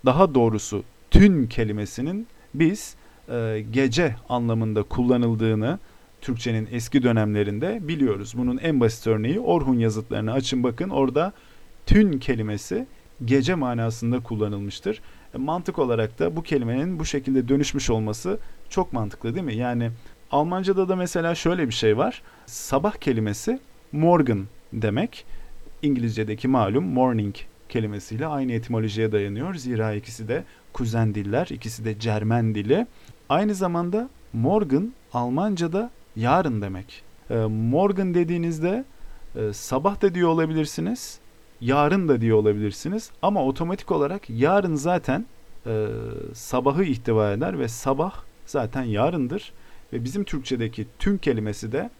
[0.05, 2.26] daha doğrusu tün kelimesinin
[2.59, 2.96] biz
[3.28, 5.78] e, gece anlamında kullanıldığını
[6.20, 8.34] Türkçenin eski dönemlerinde biliyoruz.
[8.36, 11.32] Bunun en basit örneği Orhun yazıtlarını açın bakın orada
[11.86, 12.86] tün kelimesi
[13.24, 15.00] gece manasında kullanılmıştır.
[15.34, 18.38] E, mantık olarak da bu kelimenin bu şekilde dönüşmüş olması
[18.68, 19.56] çok mantıklı değil mi?
[19.56, 19.90] Yani
[20.30, 22.22] Almanca'da da mesela şöyle bir şey var.
[22.46, 23.59] Sabah kelimesi
[23.92, 25.24] morgen demek.
[25.82, 27.34] İngilizce'deki malum morning
[27.68, 29.54] kelimesiyle aynı etimolojiye dayanıyor.
[29.54, 30.44] Zira ikisi de
[30.78, 32.86] kuzen diller, ikisi de Cermen dili.
[33.28, 37.02] Aynı zamanda morgen Almanca'da yarın demek.
[37.30, 38.84] E, morgen dediğinizde
[39.36, 41.18] e, sabah da diyor olabilirsiniz,
[41.60, 43.10] yarın da diyor olabilirsiniz.
[43.22, 45.26] Ama otomatik olarak yarın zaten
[45.66, 45.86] e,
[46.34, 48.12] sabahı ihtiva eder ve sabah
[48.46, 49.52] zaten yarındır.
[49.92, 51.90] Ve bizim Türkçedeki tüm kelimesi de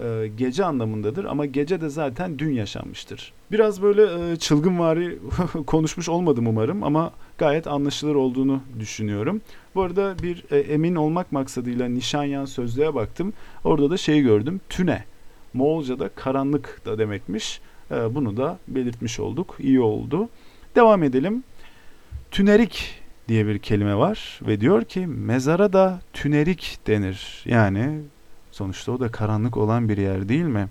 [0.00, 3.32] e, gece anlamındadır ama gece de zaten dün yaşanmıştır.
[3.52, 5.18] Biraz böyle e, çılgınvari
[5.66, 9.40] konuşmuş olmadım umarım ama gayet anlaşılır olduğunu düşünüyorum.
[9.74, 13.32] Bu arada bir e, emin olmak maksadıyla Nişanyan sözlüğe baktım.
[13.64, 14.60] Orada da şeyi gördüm.
[14.68, 15.04] Tüne.
[15.54, 17.60] Moğolca'da karanlık da demekmiş.
[17.90, 19.56] E, bunu da belirtmiş olduk.
[19.60, 20.28] İyi oldu.
[20.76, 21.44] Devam edelim.
[22.30, 22.94] Tünerik
[23.28, 27.42] diye bir kelime var ve diyor ki mezara da tünerik denir.
[27.44, 28.00] Yani
[28.58, 30.68] sonuçta o da karanlık olan bir yer değil mi?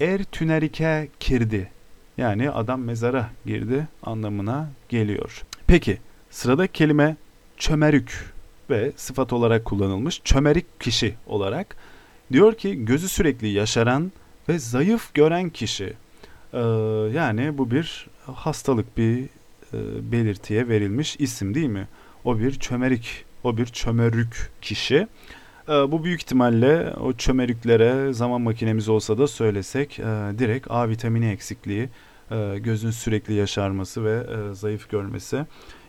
[0.00, 1.70] Er tünerike kirdi.
[2.18, 5.42] Yani adam mezara girdi anlamına geliyor.
[5.66, 5.98] Peki
[6.30, 7.16] sıradaki kelime
[7.56, 8.32] çömerük
[8.70, 11.76] ve sıfat olarak kullanılmış çömerik kişi olarak
[12.32, 14.12] diyor ki gözü sürekli yaşaran
[14.48, 15.92] ve zayıf gören kişi.
[16.52, 16.58] Ee,
[17.14, 19.22] yani bu bir hastalık bir
[19.72, 19.78] e,
[20.12, 21.88] belirtiye verilmiş isim değil mi?
[22.24, 25.08] O bir çömerik, o bir çömerük kişi.
[25.68, 30.02] E, bu büyük ihtimalle o çömerüklere zaman makinemiz olsa da söylesek e,
[30.38, 31.88] direkt A vitamini eksikliği,
[32.30, 35.46] e, gözün sürekli yaşarması ve e, zayıf görmesi.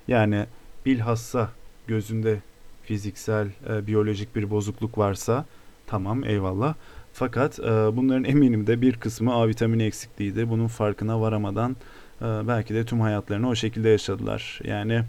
[0.08, 0.46] Yani
[0.86, 1.50] bilhassa
[1.88, 2.40] gözünde
[2.84, 3.48] fiziksel,
[3.88, 5.46] biyolojik bir bozukluk varsa
[5.88, 6.76] tamam eyvallah.
[7.14, 7.60] Fakat
[7.94, 10.50] bunların eminim de bir kısmı A vitamini eksikliğiydi.
[10.50, 11.76] Bunun farkına varamadan
[12.22, 14.60] belki de tüm hayatlarını o şekilde yaşadılar.
[14.64, 15.04] Yani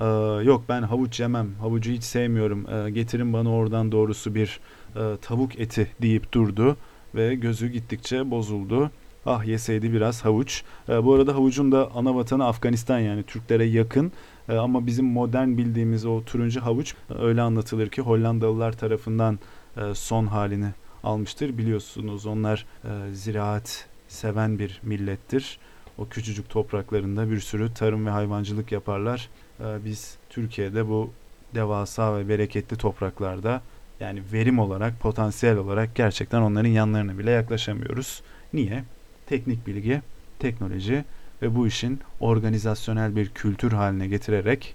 [0.00, 0.04] e,
[0.44, 4.60] yok ben havuç yemem, havucu hiç sevmiyorum, e, getirin bana oradan doğrusu bir
[4.96, 6.76] e, tavuk eti deyip durdu
[7.14, 8.90] ve gözü gittikçe bozuldu.
[9.26, 10.62] Ah yeseydi biraz havuç.
[10.88, 14.12] E, bu arada havucun da ana vatanı Afganistan yani Türklere yakın.
[14.48, 19.38] E, ama bizim modern bildiğimiz o turuncu havuç e, öyle anlatılır ki Hollandalılar tarafından
[19.76, 20.70] e, son halini
[21.04, 21.58] almıştır.
[21.58, 25.58] Biliyorsunuz onlar e, ziraat seven bir millettir.
[25.98, 29.28] O küçücük topraklarında bir sürü tarım ve hayvancılık yaparlar.
[29.60, 31.10] E, biz Türkiye'de bu
[31.54, 33.62] devasa ve bereketli topraklarda
[34.00, 38.22] yani verim olarak, potansiyel olarak gerçekten onların yanlarına bile yaklaşamıyoruz.
[38.52, 38.84] Niye?
[39.26, 40.02] Teknik bilgi,
[40.38, 41.04] teknoloji
[41.42, 44.74] ve bu işin organizasyonel bir kültür haline getirerek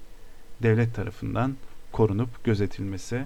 [0.63, 1.55] devlet tarafından
[1.91, 3.25] korunup gözetilmesi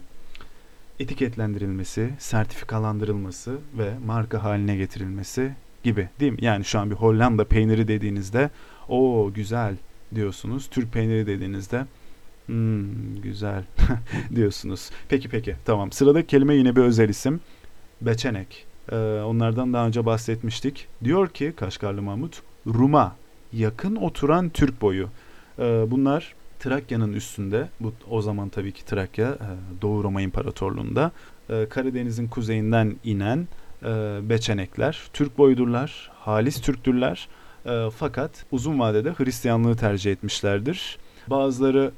[0.99, 5.51] etiketlendirilmesi, sertifikalandırılması ve marka haline getirilmesi
[5.83, 6.37] gibi değil mi?
[6.41, 8.49] Yani şu an bir Hollanda peyniri dediğinizde
[8.89, 9.75] o güzel
[10.15, 10.67] diyorsunuz.
[10.71, 11.85] Türk peyniri dediğinizde
[12.45, 13.63] hmm, güzel
[14.35, 14.89] diyorsunuz.
[15.09, 15.91] Peki peki tamam.
[15.91, 17.39] Sıradaki kelime yine bir özel isim.
[18.01, 18.65] Beçenek.
[18.91, 18.95] Ee,
[19.25, 20.87] onlardan daha önce bahsetmiştik.
[21.03, 23.15] Diyor ki Kaşgarlı Mahmut Rum'a
[23.53, 25.09] yakın oturan Türk boyu.
[25.59, 31.11] Ee, bunlar Trakya'nın üstünde, bu o zaman tabii ki Trakya e, Doğu Roma İmparatorluğu'nda
[31.49, 33.47] e, Karadeniz'in kuzeyinden inen
[33.83, 37.27] e, Beçenekler, Türk boydurlar, halis Türktürler
[37.97, 40.97] fakat uzun vadede Hristiyanlığı tercih etmişlerdir.
[41.27, 41.91] Bazıları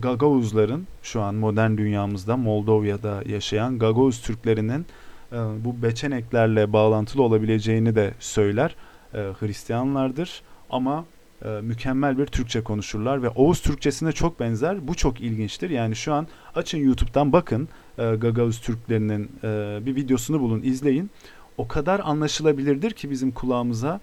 [0.00, 4.86] Gagavuzların şu an modern dünyamızda Moldova'da yaşayan Gagavuz Türklerinin
[5.32, 8.76] bu Beçeneklerle bağlantılı olabileceğini de söyler.
[9.12, 11.04] Hristiyanlardır ama
[11.44, 14.88] e, mükemmel bir Türkçe konuşurlar ve Oğuz Türkçesine çok benzer.
[14.88, 15.70] Bu çok ilginçtir.
[15.70, 21.10] Yani şu an açın YouTube'dan bakın e, Gagavuz Türklerinin e, bir videosunu bulun, izleyin.
[21.56, 24.00] O kadar anlaşılabilirdir ki bizim kulağımıza.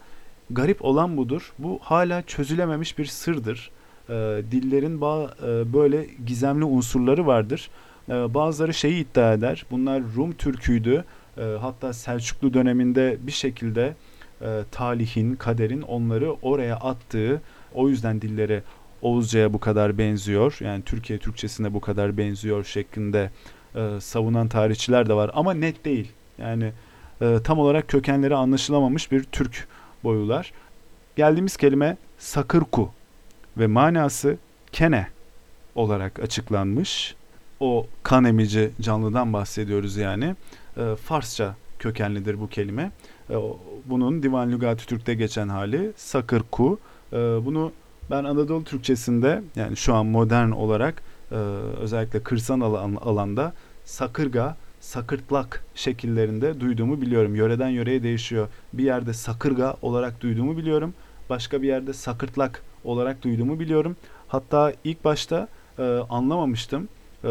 [0.54, 1.54] Garip olan budur.
[1.60, 3.72] Bu hala çözülememiş bir sırdır.
[4.10, 4.14] E,
[4.52, 7.70] dillerin ba- e, böyle gizemli unsurları vardır.
[8.10, 9.66] E, bazıları şeyi iddia eder.
[9.72, 11.06] Bunlar Rum Türküydü.
[11.38, 13.96] E, hatta Selçuklu döneminde bir şekilde
[14.42, 17.42] e, talihin, kaderin onları oraya attığı,
[17.74, 18.64] o yüzden dilleri
[19.02, 20.58] Oğuzca'ya bu kadar benziyor.
[20.62, 23.32] Yani Türkiye Türkçesine bu kadar benziyor şeklinde
[23.76, 25.32] e, savunan tarihçiler de var.
[25.34, 26.12] Ama net değil.
[26.38, 26.72] Yani
[27.22, 29.68] e, tam olarak kökenleri anlaşılamamış bir Türk
[30.04, 30.52] boyular.
[31.16, 32.90] Geldiğimiz kelime sakırku
[33.58, 34.38] ve manası
[34.72, 35.08] kene
[35.76, 37.16] olarak açıklanmış.
[37.60, 40.36] O kan emici canlıdan bahsediyoruz yani.
[40.78, 42.92] E, Farsça kökenlidir bu kelime.
[43.30, 43.36] E,
[43.86, 46.80] bunun Divan Lügati Türk'te geçen hali Sakırku.
[47.14, 47.72] E, bunu
[48.12, 51.36] ben Anadolu Türkçesinde yani şu an modern olarak e,
[51.80, 53.54] özellikle kırsal alan, alanda
[53.86, 57.36] sakırga, sakırtlak şekillerinde duyduğumu biliyorum.
[57.36, 58.48] Yöreden yöreye değişiyor.
[58.74, 60.94] Bir yerde sakırga olarak duyduğumu biliyorum.
[61.30, 63.96] Başka bir yerde sakırtlak olarak duyduğumu biliyorum.
[64.28, 65.48] Hatta ilk başta
[65.80, 66.88] e, anlamamıştım.
[67.24, 67.28] E,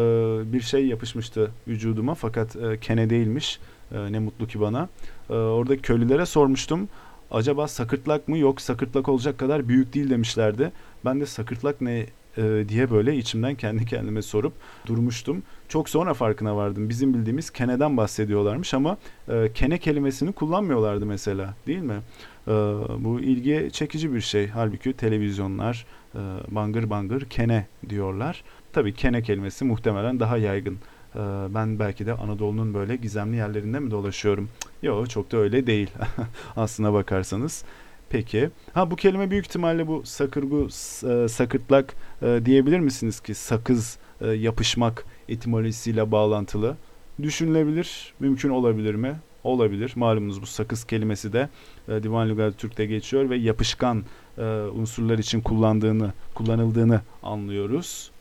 [0.53, 3.59] bir şey yapışmıştı vücuduma fakat e, kene değilmiş.
[3.91, 4.89] E, ne mutlu ki bana.
[5.29, 6.89] E, orada köylülere sormuştum.
[7.31, 8.37] Acaba sakırtlak mı?
[8.37, 10.71] Yok sakırtlak olacak kadar büyük değil demişlerdi.
[11.05, 12.05] Ben de sakırtlak ne
[12.37, 14.53] e, diye böyle içimden kendi kendime sorup
[14.85, 15.43] durmuştum.
[15.71, 16.89] Çok sonra farkına vardım.
[16.89, 18.97] Bizim bildiğimiz keneden bahsediyorlarmış ama
[19.29, 21.99] e, kene kelimesini kullanmıyorlardı mesela değil mi?
[22.47, 22.51] E,
[22.99, 24.47] bu ilgi çekici bir şey.
[24.47, 28.43] Halbuki televizyonlar e, bangır bangır kene diyorlar.
[28.73, 30.77] Tabii kene kelimesi muhtemelen daha yaygın.
[31.15, 31.19] E,
[31.49, 34.49] ben belki de Anadolu'nun böyle gizemli yerlerinde mi dolaşıyorum?
[34.83, 35.91] Yok çok da öyle değil
[36.55, 37.65] aslına bakarsanız.
[38.09, 38.49] Peki.
[38.73, 40.67] Ha bu kelime büyük ihtimalle bu sakırgu,
[41.09, 46.77] e, sakırtlak e, diyebilir misiniz ki sakız e, yapışmak etimolojisiyle bağlantılı?
[47.21, 49.19] Düşünülebilir, mümkün olabilir mi?
[49.43, 49.93] Olabilir.
[49.95, 51.49] Malumunuz bu sakız kelimesi de
[51.87, 54.03] e, Divan Lügat Türk'te geçiyor ve yapışkan
[54.37, 54.41] e,
[54.75, 58.11] unsurlar için kullandığını, kullanıldığını anlıyoruz.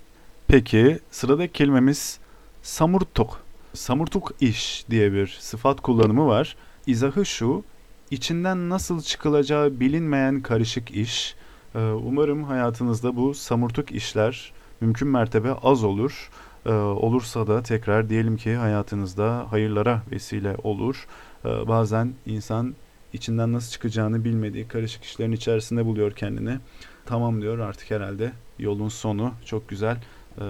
[0.49, 2.19] Peki sıradaki kelimemiz
[2.63, 3.41] samurtuk.
[3.75, 6.57] Samurtuk iş diye bir sıfat kullanımı var.
[6.87, 7.65] İzahı şu,
[8.11, 11.35] içinden nasıl çıkılacağı bilinmeyen karışık iş.
[11.75, 16.31] Ee, umarım hayatınızda bu samurtuk işler mümkün mertebe az olur.
[16.67, 21.07] Ee, olursa da tekrar diyelim ki hayatınızda hayırlara vesile olur.
[21.45, 22.75] Ee, bazen insan
[23.13, 26.59] içinden nasıl çıkacağını bilmediği karışık işlerin içerisinde buluyor kendini.
[27.07, 29.97] Tamam diyor artık herhalde yolun sonu çok güzel.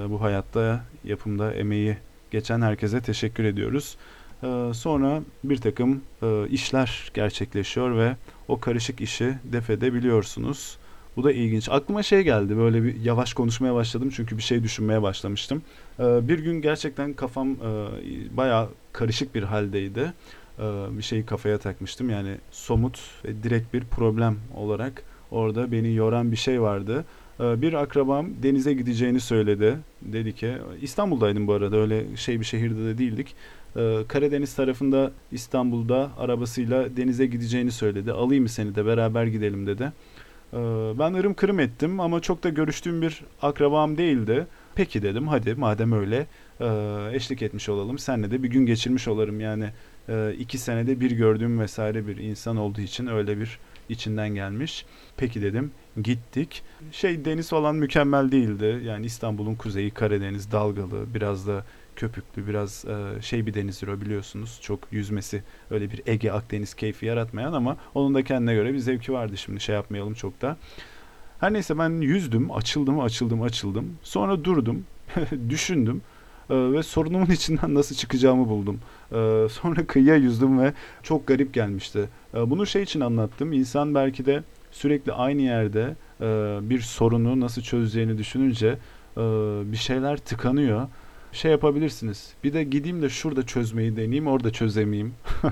[0.08, 1.96] Bu hayatta yapımda emeği
[2.30, 3.96] geçen herkese teşekkür ediyoruz.
[4.72, 8.16] Sonra bir takım e, işler gerçekleşiyor ve
[8.48, 10.78] o karışık işi def edebiliyorsunuz.
[11.16, 11.68] Bu da ilginç.
[11.68, 15.62] Aklıma şey geldi böyle bir yavaş konuşmaya başladım çünkü bir şey düşünmeye başlamıştım.
[16.00, 20.12] Ee, bir gün gerçekten kafam e, bayağı karışık bir haldeydi.
[20.58, 26.32] Ee, bir şeyi kafaya takmıştım yani somut ve direkt bir problem olarak orada beni yoran
[26.32, 27.04] bir şey vardı.
[27.40, 29.78] Bir akrabam denize gideceğini söyledi.
[30.02, 30.52] Dedi ki
[30.82, 33.34] İstanbul'daydım bu arada öyle şey bir şehirde de değildik.
[33.76, 38.12] Ee, Karadeniz tarafında İstanbul'da arabasıyla denize gideceğini söyledi.
[38.12, 39.92] Alayım mı seni de beraber gidelim dedi.
[40.52, 40.56] Ee,
[40.98, 44.46] ben ırım kırım ettim ama çok da görüştüğüm bir akrabam değildi.
[44.74, 46.26] Peki dedim hadi madem öyle
[46.60, 46.66] e,
[47.12, 47.98] eşlik etmiş olalım.
[47.98, 49.70] Senle de bir gün geçirmiş olarım yani
[50.08, 54.86] e, iki senede bir gördüğüm vesaire bir insan olduğu için öyle bir içinden gelmiş.
[55.16, 55.70] Peki dedim
[56.02, 56.62] gittik.
[56.92, 58.82] Şey deniz falan mükemmel değildi.
[58.84, 61.64] Yani İstanbul'un kuzeyi Karadeniz dalgalı biraz da
[62.00, 64.58] köpüklü biraz e, şey bir denizdir o biliyorsunuz.
[64.62, 69.12] Çok yüzmesi öyle bir Ege Akdeniz keyfi yaratmayan ama onun da kendine göre bir zevki
[69.12, 70.56] vardı şimdi şey yapmayalım çok da.
[71.40, 73.98] Her neyse ben yüzdüm, açıldım, açıldım, açıldım.
[74.02, 74.84] Sonra durdum,
[75.48, 76.02] düşündüm
[76.50, 78.80] e, ve sorunumun içinden nasıl çıkacağımı buldum.
[79.12, 80.72] E, sonra kıyıya yüzdüm ve
[81.02, 82.08] çok garip gelmişti.
[82.34, 83.52] E, bunu şey için anlattım.
[83.52, 85.96] İnsan belki de sürekli aynı yerde
[86.70, 88.78] bir sorunu nasıl çözeceğini düşününce
[89.72, 90.88] bir şeyler tıkanıyor
[91.32, 92.34] şey yapabilirsiniz.
[92.44, 95.14] Bir de gideyim de şurada çözmeyi deneyeyim, orada çözemeyeyim.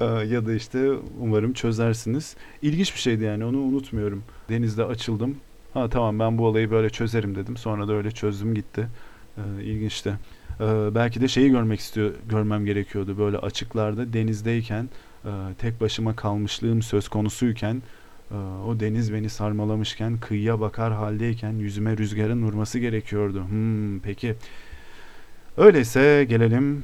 [0.00, 0.90] Ee, ya da işte
[1.20, 2.36] umarım çözersiniz.
[2.62, 4.22] İlginç bir şeydi yani onu unutmuyorum.
[4.48, 5.36] Denizde açıldım.
[5.74, 7.56] Ha tamam ben bu olayı böyle çözerim dedim.
[7.56, 8.88] Sonra da öyle çözdüm gitti.
[9.36, 10.14] Ee, ilginçti.
[10.60, 13.18] Ee, belki de şeyi görmek istiyor, görmem gerekiyordu.
[13.18, 14.88] Böyle açıklarda denizdeyken
[15.24, 17.82] e, tek başıma kalmışlığım söz konusuyken
[18.30, 18.34] e,
[18.66, 23.44] o deniz beni sarmalamışken kıyıya bakar haldeyken yüzüme rüzgarın vurması gerekiyordu.
[23.48, 24.34] Hmm, peki
[25.58, 26.82] Öyleyse gelelim.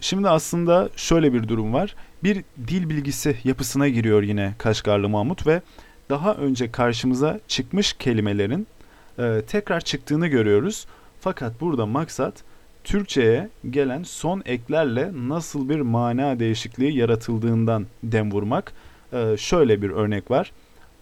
[0.00, 1.94] Şimdi aslında şöyle bir durum var.
[2.22, 5.62] Bir dil bilgisi yapısına giriyor yine Kaşgarlı Mahmut ve
[6.10, 8.66] daha önce karşımıza çıkmış kelimelerin
[9.18, 10.86] e, tekrar çıktığını görüyoruz.
[11.20, 12.44] Fakat burada maksat
[12.84, 18.72] Türkçe'ye gelen son eklerle nasıl bir mana değişikliği yaratıldığından dem vurmak.
[19.12, 20.52] E, şöyle bir örnek var.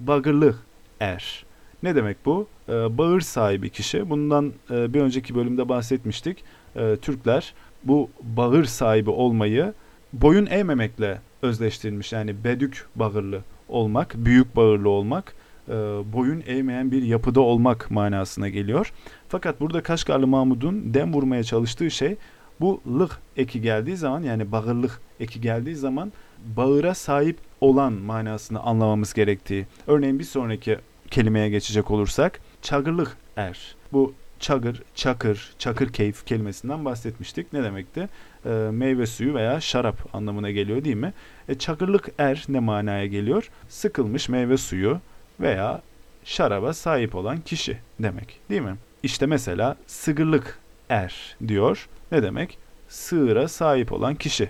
[0.01, 0.55] Bagırlı
[1.01, 1.45] er.
[1.83, 2.49] Ne demek bu?
[2.69, 4.11] E, bağır sahibi kişi.
[4.11, 6.45] Bundan e, bir önceki bölümde bahsetmiştik.
[6.77, 7.55] E, Türkler
[7.85, 9.75] bu bağır sahibi olmayı
[10.13, 12.13] boyun eğmemekle özleştirilmiş.
[12.13, 15.35] Yani bedük bağırlı olmak, büyük bağırlı olmak,
[15.69, 15.73] e,
[16.13, 18.93] boyun eğmeyen bir yapıda olmak manasına geliyor.
[19.29, 22.17] Fakat burada Kaşgarlı Mahmud'un dem vurmaya çalıştığı şey
[22.61, 26.13] bu lık eki geldiği zaman yani bağırlık eki geldiği zaman
[26.57, 29.67] bağıra sahip olan manasını anlamamız gerektiği.
[29.87, 30.79] Örneğin bir sonraki
[31.11, 33.77] kelimeye geçecek olursak çagırlık er.
[33.93, 37.53] Bu çagır, çakır, çakır keyif kelimesinden bahsetmiştik.
[37.53, 38.09] Ne demekti?
[38.47, 41.13] E, meyve suyu veya şarap anlamına geliyor değil mi?
[41.49, 43.51] E, çakırlık er ne manaya geliyor?
[43.69, 45.01] Sıkılmış meyve suyu
[45.41, 45.83] veya
[46.25, 48.77] şaraba sahip olan kişi demek değil mi?
[49.03, 51.89] İşte mesela sığırlık er diyor.
[52.13, 52.59] Ne demek?
[52.89, 54.49] Sığıra sahip olan kişi.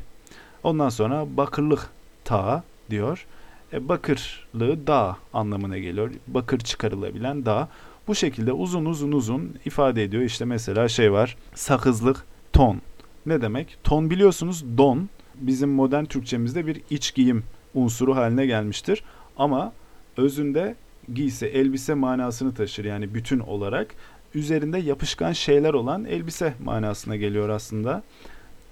[0.62, 1.90] Ondan sonra bakırlık
[2.24, 3.26] ta diyor.
[3.72, 6.10] E, bakırlığı dağ anlamına geliyor.
[6.26, 7.68] Bakır çıkarılabilen dağ.
[8.08, 10.22] Bu şekilde uzun uzun uzun ifade ediyor.
[10.22, 11.36] İşte mesela şey var.
[11.54, 12.80] Sakızlık ton.
[13.26, 13.78] Ne demek?
[13.84, 17.44] Ton biliyorsunuz don bizim modern Türkçemizde bir iç giyim
[17.74, 19.04] unsuru haline gelmiştir.
[19.36, 19.72] Ama
[20.16, 20.76] özünde
[21.14, 22.84] giysi, elbise manasını taşır.
[22.84, 23.94] Yani bütün olarak
[24.34, 28.02] üzerinde yapışkan şeyler olan elbise manasına geliyor aslında.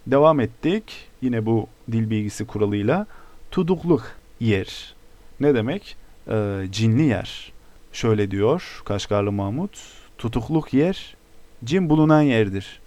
[0.06, 1.06] Devam ettik.
[1.22, 3.06] Yine bu dil bilgisi kuralıyla.
[3.50, 4.94] Tudukluk yer.
[5.40, 5.96] Ne demek?
[6.28, 7.52] Ee, cinli yer.
[7.92, 9.78] Şöyle diyor Kaşgarlı Mahmut.
[10.18, 11.16] Tutukluk yer,
[11.64, 12.80] cin bulunan yerdir.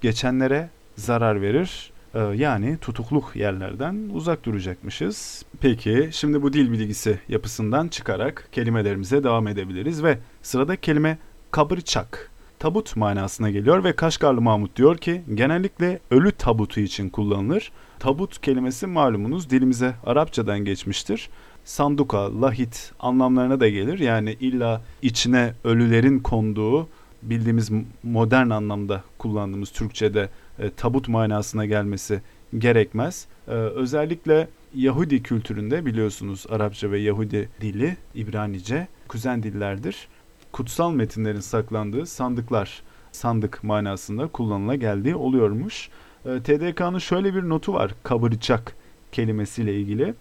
[0.00, 1.92] Geçenlere zarar verir.
[2.14, 5.44] Ee, yani tutukluk yerlerden uzak duracakmışız.
[5.60, 11.18] Peki şimdi bu dil bilgisi yapısından çıkarak kelimelerimize devam edebiliriz ve sırada kelime
[11.50, 17.72] kabırçak tabut manasına geliyor ve Kaşgarlı Mahmut diyor ki genellikle ölü tabutu için kullanılır.
[17.98, 21.30] Tabut kelimesi malumunuz dilimize Arapçadan geçmiştir.
[21.68, 23.98] Sanduka, lahit anlamlarına da gelir.
[23.98, 26.88] Yani illa içine ölülerin konduğu
[27.22, 27.70] bildiğimiz
[28.02, 32.22] modern anlamda kullandığımız Türkçe'de e, tabut manasına gelmesi
[32.58, 33.26] gerekmez.
[33.48, 40.08] E, özellikle Yahudi kültüründe biliyorsunuz Arapça ve Yahudi dili İbranice kuzen dillerdir.
[40.52, 45.88] Kutsal metinlerin saklandığı sandıklar, sandık manasında kullanıla geldiği oluyormuş.
[46.24, 48.74] E, TDK'nın şöyle bir notu var kabırcak
[49.12, 50.14] kelimesiyle ilgili.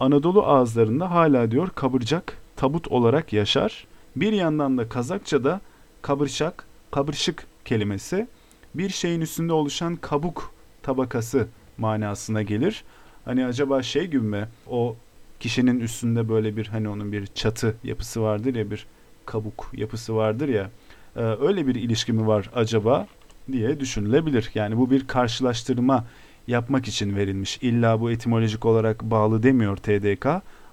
[0.00, 3.86] Anadolu ağızlarında hala diyor kabırcak tabut olarak yaşar.
[4.16, 5.60] Bir yandan da Kazakça'da
[6.02, 8.26] kabırşak, kabırşık kelimesi
[8.74, 12.84] bir şeyin üstünde oluşan kabuk tabakası manasına gelir.
[13.24, 14.96] Hani acaba şey gibi mi o
[15.40, 18.86] kişinin üstünde böyle bir hani onun bir çatı yapısı vardır ya bir
[19.26, 20.70] kabuk yapısı vardır ya
[21.16, 23.06] e, öyle bir ilişki mi var acaba
[23.52, 24.50] diye düşünülebilir.
[24.54, 26.04] Yani bu bir karşılaştırma
[26.46, 27.58] yapmak için verilmiş.
[27.62, 30.26] İlla bu etimolojik olarak bağlı demiyor TDK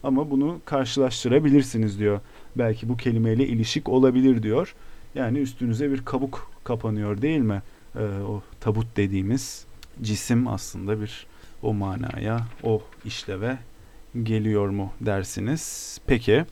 [0.04, 2.20] ama bunu karşılaştırabilirsiniz diyor.
[2.56, 4.76] Belki bu kelimeyle ilişik olabilir diyor.
[5.16, 7.62] Yani üstünüze bir kabuk kapanıyor değil mi?
[7.96, 9.66] Ee, o tabut dediğimiz
[10.02, 11.28] cisim aslında bir
[11.64, 13.58] o manaya, o işleve
[14.24, 15.98] geliyor mu dersiniz.
[16.08, 16.46] Peki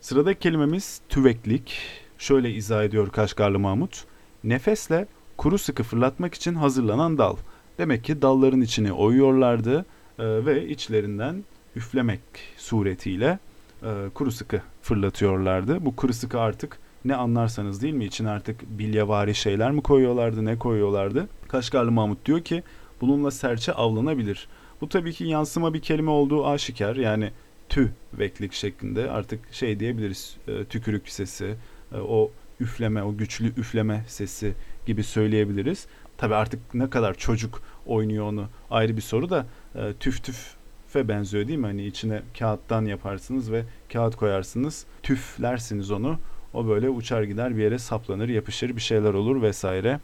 [0.00, 1.78] sıradaki kelimemiz tüveklik.
[2.18, 4.04] Şöyle izah ediyor Kaşgarlı Mahmut.
[4.44, 5.06] Nefesle
[5.36, 7.36] kuru sıkı fırlatmak için hazırlanan dal.
[7.78, 9.86] Demek ki dalların içine oyuyorlardı
[10.18, 11.44] e, ve içlerinden
[11.76, 12.20] üflemek
[12.56, 13.38] suretiyle
[13.82, 15.84] e, kuru sıkı fırlatıyorlardı.
[15.84, 18.04] Bu kuru sıkı artık ne anlarsanız değil mi?
[18.04, 21.28] İçine artık bilyevari şeyler mi koyuyorlardı, ne koyuyorlardı?
[21.48, 22.62] Kaşgarlı Mahmut diyor ki
[23.00, 24.48] bununla serçe avlanabilir.
[24.80, 26.96] Bu tabii ki yansıma bir kelime olduğu aşikar.
[26.96, 27.30] Yani
[27.68, 31.54] tü veklik şeklinde artık şey diyebiliriz e, tükürük sesi,
[31.94, 34.54] e, o üfleme, o güçlü üfleme sesi
[34.86, 35.86] gibi söyleyebiliriz.
[36.16, 41.48] Tabii artık ne kadar çocuk oynuyor onu ayrı bir soru da e, tüf tüfe benziyor
[41.48, 41.66] değil mi?
[41.66, 44.86] Hani içine kağıttan yaparsınız ve kağıt koyarsınız.
[45.02, 46.18] Tüflersiniz onu.
[46.54, 50.00] O böyle uçar gider bir yere saplanır, yapışır, bir şeyler olur vesaire.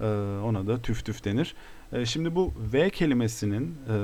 [0.00, 0.04] Ee,
[0.44, 1.54] ona da tüf tüf denir.
[1.92, 3.94] Ee, şimdi bu V kelimesinin e,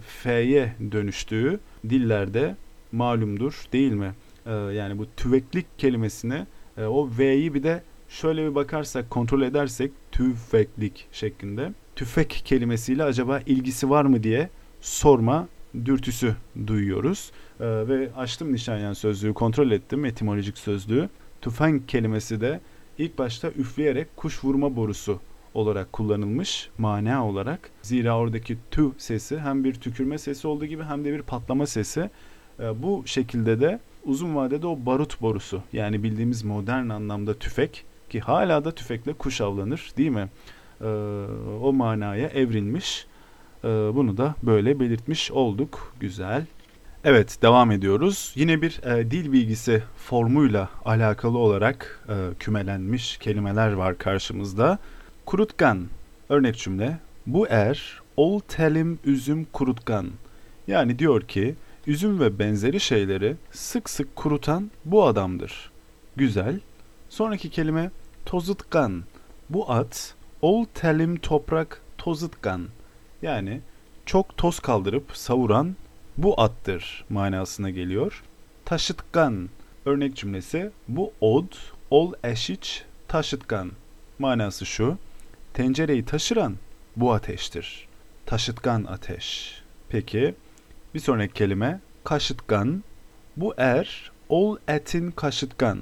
[0.00, 2.56] F'ye dönüştüğü dillerde
[2.92, 4.14] malumdur değil mi?
[4.46, 6.46] Ee, yani bu tüveklik kelimesine
[6.78, 7.82] e, o V'yi bir de
[8.14, 11.72] şöyle bir bakarsak, kontrol edersek tüfeklik şeklinde.
[11.96, 14.50] Tüfek kelimesiyle acaba ilgisi var mı diye
[14.80, 15.48] sorma
[15.84, 16.34] dürtüsü
[16.66, 17.30] duyuyoruz.
[17.60, 21.08] Ee, ve açtım Nişanyan sözlüğü kontrol ettim etimolojik sözlüğü.
[21.40, 22.60] Tüfenk kelimesi de
[22.98, 25.20] ilk başta üfleyerek kuş vurma borusu
[25.54, 27.70] olarak kullanılmış mana olarak.
[27.82, 32.10] Zira oradaki tü sesi hem bir tükürme sesi olduğu gibi hem de bir patlama sesi.
[32.60, 37.84] Ee, bu şekilde de uzun vadede o barut borusu yani bildiğimiz modern anlamda tüfek
[38.14, 40.28] ki hala da tüfekle kuş avlanır değil mi?
[40.80, 40.86] Ee,
[41.62, 43.06] o manaya evrilmiş.
[43.64, 45.94] Ee, bunu da böyle belirtmiş olduk.
[46.00, 46.46] Güzel.
[47.04, 48.32] Evet devam ediyoruz.
[48.36, 54.78] Yine bir e, dil bilgisi formuyla alakalı olarak e, kümelenmiş kelimeler var karşımızda.
[55.26, 55.86] Kurutkan
[56.28, 56.98] örnek cümle.
[57.26, 60.06] Bu er ol telim üzüm kurutkan.
[60.66, 61.54] Yani diyor ki
[61.86, 65.70] üzüm ve benzeri şeyleri sık sık kurutan bu adamdır.
[66.16, 66.60] Güzel.
[67.08, 67.90] Sonraki kelime
[68.26, 69.04] tozutkan.
[69.50, 72.68] Bu at ol telim toprak tozutkan.
[73.22, 73.60] Yani
[74.06, 75.76] çok toz kaldırıp savuran
[76.16, 78.22] bu attır manasına geliyor.
[78.64, 79.48] Taşıtkan
[79.84, 81.52] örnek cümlesi bu od
[81.90, 83.72] ol eşiç taşıtkan.
[84.18, 84.98] Manası şu.
[85.54, 86.56] Tencereyi taşıran
[86.96, 87.88] bu ateştir.
[88.26, 89.54] Taşıtkan ateş.
[89.88, 90.34] Peki
[90.94, 92.84] bir sonraki kelime kaşıtkan.
[93.36, 95.80] Bu er ol etin kaşıtkan.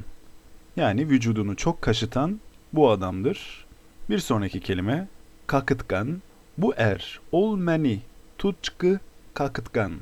[0.77, 2.41] Yani vücudunu çok kaşıtan
[2.73, 3.67] bu adamdır.
[4.11, 5.09] Bir sonraki kelime
[5.47, 6.23] kakıtkan.
[6.59, 8.01] Bu er ol meni
[8.39, 9.01] tutçkı
[9.35, 9.93] kakıtkan.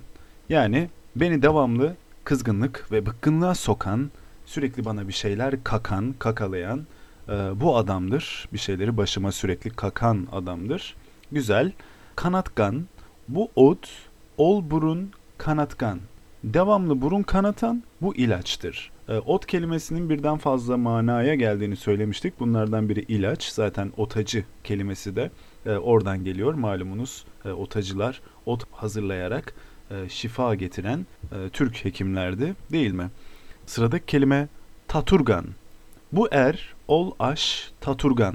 [0.48, 4.10] Yani beni devamlı kızgınlık ve bıkkınlığa sokan,
[4.46, 6.86] sürekli bana bir şeyler kakan, kakalayan
[7.28, 8.48] e, bu adamdır.
[8.52, 10.96] Bir şeyleri başıma sürekli kakan adamdır.
[11.32, 11.72] Güzel.
[12.16, 12.86] Kanatkan.
[13.28, 13.88] Bu ot,
[14.38, 16.00] ol burun kanatkan.
[16.44, 18.90] Devamlı burun kanatan bu ilaçtır.
[19.10, 22.40] E, ot kelimesinin birden fazla manaya geldiğini söylemiştik.
[22.40, 23.48] Bunlardan biri ilaç.
[23.52, 25.30] Zaten otacı kelimesi de
[25.66, 26.54] e, oradan geliyor.
[26.54, 29.54] Malumunuz e, otacılar ot hazırlayarak
[29.90, 31.06] e, şifa getiren
[31.52, 33.10] Türk hekimlerdi değil mi?
[33.66, 34.48] Sıradaki kelime
[34.88, 35.44] taturgan.
[36.12, 38.34] Bu er, ol aş, taturgan.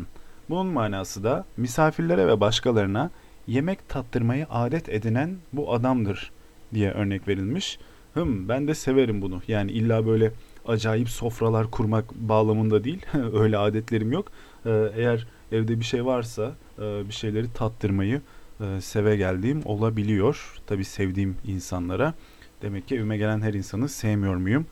[0.50, 3.12] Bunun manası da misafirlere ve başkalarına
[3.48, 6.32] yemek tattırmayı adet edinen bu adamdır
[6.74, 7.80] diye örnek verilmiş.
[8.14, 9.42] Hım ben de severim bunu.
[9.48, 10.32] Yani illa böyle
[10.68, 13.06] acayip sofralar kurmak bağlamında değil.
[13.34, 14.28] Öyle adetlerim yok.
[14.66, 18.22] Ee, eğer evde bir şey varsa e, bir şeyleri tattırmayı
[18.62, 20.60] e, seve geldiğim olabiliyor.
[20.68, 22.14] Tabi sevdiğim insanlara.
[22.62, 24.66] Demek ki evime gelen her insanı sevmiyor muyum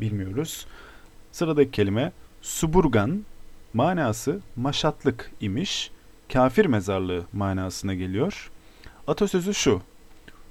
[0.00, 0.66] bilmiyoruz.
[1.32, 2.12] Sıradaki kelime
[2.42, 3.24] suburgan
[3.74, 5.90] manası maşatlık imiş.
[6.32, 8.50] Kafir mezarlığı manasına geliyor.
[9.06, 9.80] Atasözü şu.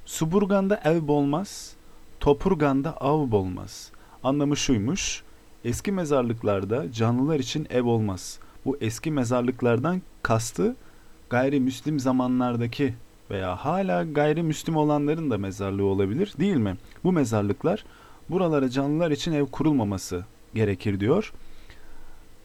[0.06, 1.74] Suburganda ev bolmaz,
[2.20, 3.92] topurganda av bolmaz.
[4.24, 5.24] Anlamı şuymuş.
[5.66, 8.40] Eski mezarlıklarda canlılar için ev olmaz.
[8.66, 10.76] Bu eski mezarlıklardan kastı
[11.30, 12.94] gayrimüslim zamanlardaki
[13.32, 16.78] veya hala gayrimüslim olanların da mezarlığı olabilir değil mi?
[17.04, 17.86] Bu mezarlıklar
[18.30, 21.34] buralara canlılar için ev kurulmaması gerekir diyor.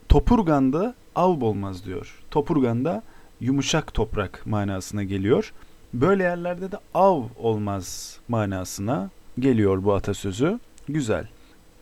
[0.09, 2.23] Topurgan'da av olmaz diyor.
[2.31, 3.03] Topurgan'da
[3.41, 5.53] yumuşak toprak manasına geliyor.
[5.95, 10.61] Böyle yerlerde de av olmaz manasına geliyor bu atasözü.
[10.89, 11.29] Güzel.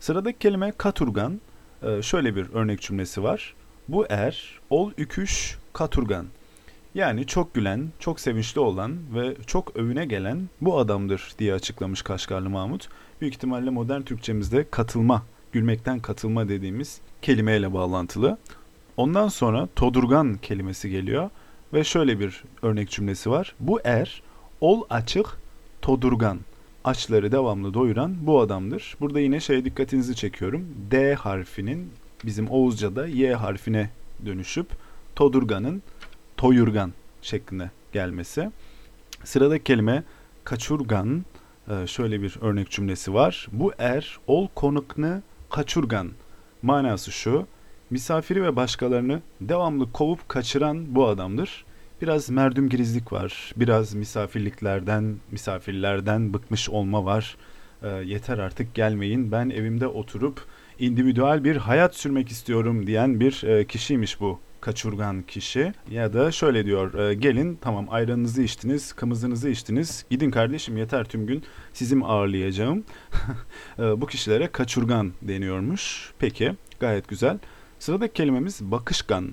[0.05, 1.41] Sıradaki kelime katurgan.
[1.83, 3.53] Ee, şöyle bir örnek cümlesi var.
[3.87, 6.25] Bu er, ol üküş, katurgan.
[6.95, 12.49] Yani çok gülen, çok sevinçli olan ve çok övüne gelen bu adamdır diye açıklamış Kaşgarlı
[12.49, 12.89] Mahmut.
[13.21, 18.37] Büyük ihtimalle modern Türkçemizde katılma, gülmekten katılma dediğimiz kelimeyle bağlantılı.
[18.97, 21.29] Ondan sonra todurgan kelimesi geliyor
[21.73, 23.55] ve şöyle bir örnek cümlesi var.
[23.59, 24.23] Bu er,
[24.61, 25.37] ol açık,
[25.81, 26.39] todurgan.
[26.85, 28.97] Açları devamlı doyuran bu adamdır.
[28.99, 30.67] Burada yine şey dikkatinizi çekiyorum.
[30.91, 31.91] D harfinin
[32.25, 33.89] bizim Oğuzca'da Y harfine
[34.25, 34.67] dönüşüp
[35.15, 35.83] todurganın
[36.37, 38.51] toyurgan şeklinde gelmesi.
[39.23, 40.03] Sıradaki kelime
[40.43, 41.25] kaçurgan.
[41.69, 43.47] Ee, şöyle bir örnek cümlesi var.
[43.51, 46.11] Bu er ol konukne kaçurgan.
[46.61, 47.47] Manası şu.
[47.89, 51.64] Misafiri ve başkalarını devamlı kovup kaçıran bu adamdır.
[52.01, 53.53] Biraz merdüm girizlik var.
[53.57, 57.37] Biraz misafirliklerden, misafirlerden bıkmış olma var.
[57.83, 59.31] E, yeter artık gelmeyin.
[59.31, 60.45] Ben evimde oturup
[60.79, 66.65] individüel bir hayat sürmek istiyorum diyen bir e, kişiymiş bu kaçurgan kişi ya da şöyle
[66.65, 71.43] diyor e, gelin tamam ayranınızı içtiniz kımızınızı içtiniz gidin kardeşim yeter tüm gün
[71.73, 72.83] sizim ağırlayacağım
[73.79, 77.39] e, bu kişilere kaçurgan deniyormuş peki gayet güzel
[77.79, 79.31] sıradaki kelimemiz bakışkan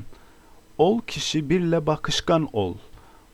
[0.83, 2.75] ol kişi birle bakışkan ol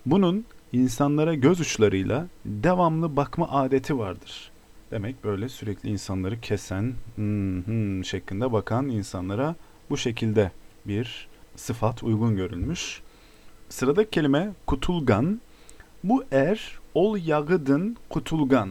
[0.07, 4.51] bunun insanlara göz uçlarıyla devamlı bakma adeti vardır
[4.91, 9.55] demek böyle sürekli insanları kesen hmm, hmm, şeklinde bakan insanlara
[9.91, 10.51] bu şekilde
[10.87, 13.01] bir sıfat uygun görülmüş.
[13.69, 15.41] Sıradaki kelime kutulgan.
[16.05, 18.71] Bu er ol yağıdın kutulgan.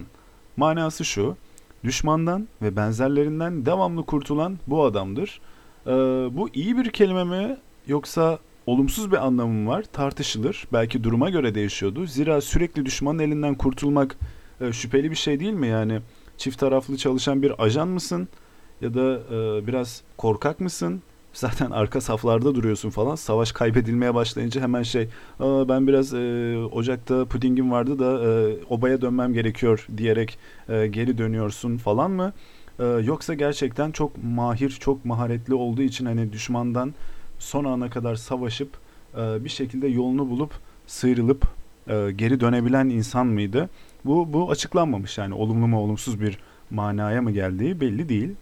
[0.57, 1.36] Manası şu.
[1.84, 5.41] Düşmandan ve benzerlerinden devamlı kurtulan bu adamdır.
[5.88, 5.91] Ee,
[6.32, 7.57] bu iyi bir kelime mi
[7.88, 10.68] yoksa olumsuz bir anlamı mı var tartışılır.
[10.74, 12.05] Belki duruma göre değişiyordu.
[12.05, 14.18] Zira sürekli düşmanın elinden kurtulmak
[14.61, 15.68] e, şüpheli bir şey değil mi?
[15.68, 15.99] Yani
[16.38, 18.28] çift taraflı çalışan bir ajan mısın?
[18.82, 21.01] Ya da e, biraz korkak mısın?
[21.34, 23.15] Zaten arka saflarda duruyorsun falan.
[23.15, 25.09] Savaş kaybedilmeye başlayınca hemen şey
[25.39, 30.39] ben biraz e, ocakta pudingim vardı da e, obaya dönmem gerekiyor diyerek
[30.70, 32.34] e, geri dönüyorsun falan mı?
[32.80, 36.93] E, yoksa gerçekten çok mahir, çok maharetli olduğu için hani düşmandan
[37.40, 38.70] son ana kadar savaşıp
[39.18, 40.54] e, bir şekilde yolunu bulup
[40.88, 41.48] sıyrılıp
[41.88, 43.70] e, geri dönebilen insan mıydı?
[44.06, 46.38] Bu bu açıklanmamış yani olumlu mu olumsuz bir
[46.72, 48.36] manaya mı geldiği belli değil.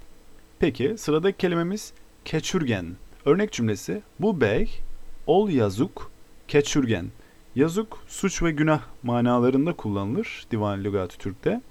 [0.60, 1.94] Peki sıradaki kelimemiz
[2.26, 2.86] keçürgen.
[3.26, 4.80] Örnek cümlesi bu bey
[5.28, 6.12] ol yazuk
[6.48, 7.06] keçürgen.
[7.56, 11.62] Yazuk suç ve günah manalarında kullanılır Divan Lügat-ı Türk'te.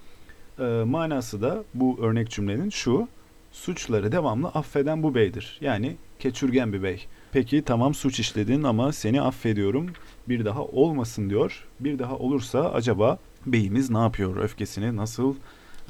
[0.58, 3.08] E, manası da bu örnek cümlenin şu.
[3.52, 5.58] Suçları devamlı affeden bu beydir.
[5.60, 7.06] Yani keçürgen bir bey.
[7.32, 9.90] Peki tamam suç işledin ama seni affediyorum.
[10.28, 11.66] Bir daha olmasın diyor.
[11.80, 14.36] Bir daha olursa acaba beyimiz ne yapıyor?
[14.36, 15.34] Öfkesini nasıl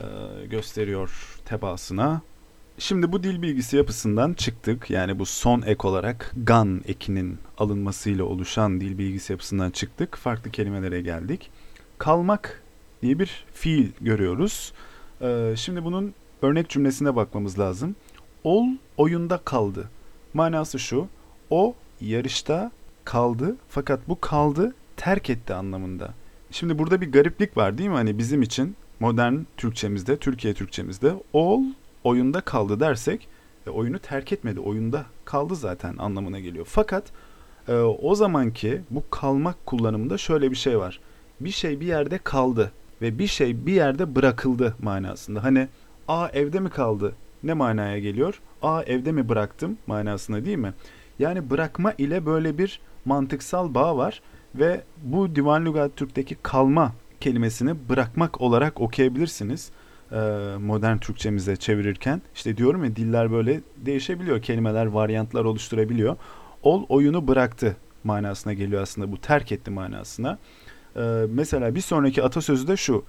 [0.00, 0.06] e,
[0.46, 2.22] gösteriyor tebaasına?
[2.78, 4.90] Şimdi bu dil bilgisi yapısından çıktık.
[4.90, 10.16] Yani bu son ek olarak gan ekinin alınmasıyla oluşan dil bilgisi yapısından çıktık.
[10.16, 11.50] Farklı kelimelere geldik.
[11.98, 12.62] Kalmak
[13.02, 14.72] diye bir fiil görüyoruz.
[15.22, 17.96] Ee, şimdi bunun örnek cümlesine bakmamız lazım.
[18.44, 18.66] Ol
[18.96, 19.88] oyunda kaldı.
[20.34, 21.08] Manası şu.
[21.50, 22.70] O yarışta
[23.04, 26.14] kaldı fakat bu kaldı terk etti anlamında.
[26.50, 27.94] Şimdi burada bir gariplik var değil mi?
[27.94, 31.62] Hani bizim için modern Türkçemizde, Türkiye Türkçemizde ol
[32.04, 33.28] oyunda kaldı dersek
[33.66, 34.60] e, oyunu terk etmedi.
[34.60, 36.66] Oyunda kaldı zaten anlamına geliyor.
[36.68, 37.04] Fakat
[37.68, 41.00] e, o zamanki bu kalmak kullanımında şöyle bir şey var.
[41.40, 42.72] Bir şey bir yerde kaldı
[43.02, 45.44] ve bir şey bir yerde bırakıldı manasında.
[45.44, 45.68] Hani
[46.08, 47.14] a evde mi kaldı?
[47.44, 48.40] Ne manaya geliyor?
[48.62, 50.72] A evde mi bıraktım manasında değil mi?
[51.18, 54.22] Yani bırakma ile böyle bir mantıksal bağ var
[54.54, 59.70] ve bu Divan Lügat Türk'teki kalma kelimesini bırakmak olarak okuyabilirsiniz
[60.60, 62.22] modern Türkçemize çevirirken.
[62.34, 64.42] işte diyorum ya diller böyle değişebiliyor.
[64.42, 66.16] Kelimeler varyantlar oluşturabiliyor.
[66.62, 70.38] Ol oyunu bıraktı manasına geliyor aslında bu terk etti manasına.
[71.28, 73.04] Mesela bir sonraki atasözü de şu.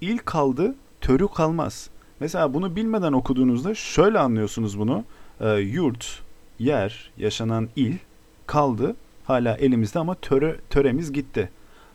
[0.00, 1.90] İl kaldı törü kalmaz.
[2.20, 5.04] Mesela bunu bilmeden okuduğunuzda şöyle anlıyorsunuz bunu.
[5.40, 6.22] E, yurt,
[6.58, 7.96] yer, yaşanan il
[8.46, 11.50] kaldı hala elimizde ama töre, töremiz gitti.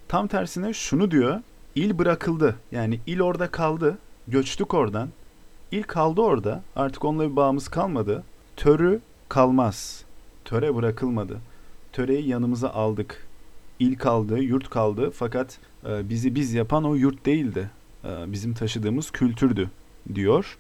[0.08, 1.42] Tam tersine şunu diyor.
[1.76, 2.56] İl bırakıldı.
[2.72, 3.98] Yani il orada kaldı.
[4.28, 5.10] Göçtük oradan.
[5.72, 6.62] İl kaldı orada.
[6.76, 8.24] Artık onunla bir bağımız kalmadı.
[8.58, 9.00] Törü
[9.30, 10.06] kalmaz.
[10.46, 11.38] Töre bırakılmadı.
[11.94, 13.28] Töreyi yanımıza aldık.
[13.80, 15.12] İl kaldı, yurt kaldı.
[15.12, 15.60] Fakat
[15.90, 17.70] e, bizi biz yapan o yurt değildi.
[18.04, 19.70] E, bizim taşıdığımız kültürdü
[20.16, 20.58] diyor.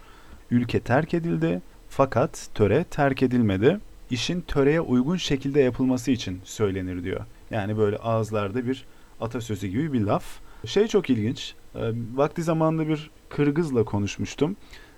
[0.51, 1.61] Ülke terk edildi.
[1.89, 3.79] Fakat töre terk edilmedi
[4.09, 7.25] işin töreye uygun şekilde yapılması için söylenir diyor.
[7.51, 8.85] Yani böyle ağızlarda bir
[9.21, 10.25] atasözü gibi bir laf.
[10.65, 11.53] Şey çok ilginç.
[11.75, 11.81] E,
[12.15, 14.55] vakti zamanında bir Kırgız'la konuşmuştum.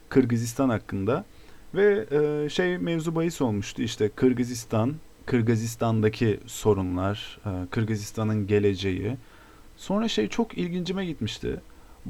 [0.09, 1.25] Kırgızistan hakkında.
[1.75, 4.95] Ve e, şey mevzu bahis olmuştu işte Kırgızistan,
[5.25, 9.17] Kırgızistan'daki sorunlar, e, Kırgızistan'ın geleceği.
[9.77, 11.61] Sonra şey çok ilgincime gitmişti.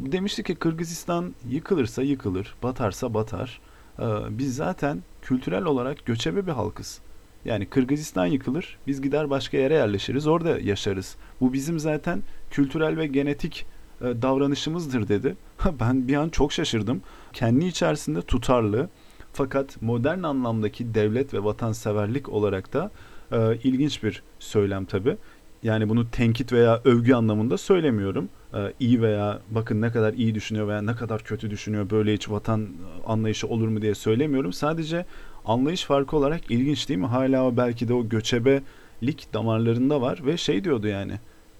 [0.05, 3.61] Demişti ki Kırgızistan yıkılırsa yıkılır, batarsa batar.
[3.99, 6.99] Ee, biz zaten kültürel olarak göçebe bir halkız.
[7.45, 11.15] Yani Kırgızistan yıkılır, biz gider başka yere yerleşiriz, orada yaşarız.
[11.41, 13.65] Bu bizim zaten kültürel ve genetik
[14.01, 15.35] e, davranışımızdır dedi.
[15.79, 17.01] ben bir an çok şaşırdım.
[17.33, 18.89] Kendi içerisinde tutarlı
[19.33, 22.91] fakat modern anlamdaki devlet ve vatanseverlik olarak da
[23.31, 25.17] e, ilginç bir söylem tabi.
[25.63, 28.29] Yani bunu tenkit veya övgü anlamında söylemiyorum.
[28.53, 32.29] Ee, iyi veya bakın ne kadar iyi düşünüyor veya ne kadar kötü düşünüyor böyle hiç
[32.29, 32.67] vatan
[33.05, 34.53] anlayışı olur mu diye söylemiyorum.
[34.53, 35.05] Sadece
[35.45, 37.05] anlayış farkı olarak ilginç değil mi?
[37.05, 41.13] Hala belki de o göçebelik damarlarında var ve şey diyordu yani.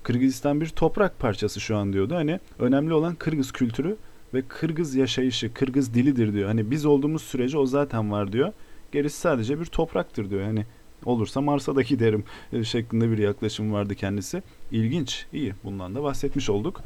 [0.04, 2.16] Kırgızistan bir toprak parçası şu an diyordu.
[2.16, 3.98] Hani önemli olan Kırgız kültürü
[4.34, 6.48] ve Kırgız yaşayışı, Kırgız dilidir diyor.
[6.48, 8.54] Hani biz olduğumuz sürece o zaten var diyor.
[8.92, 10.44] Gerisi sadece bir topraktır diyor.
[10.44, 10.66] Hani
[11.06, 12.24] olursa Mars'a da giderim
[12.54, 14.44] e, şeklinde bir yaklaşım vardı kendisi.
[14.72, 15.54] İlginç, iyi.
[15.64, 16.82] Bundan da bahsetmiş olduk.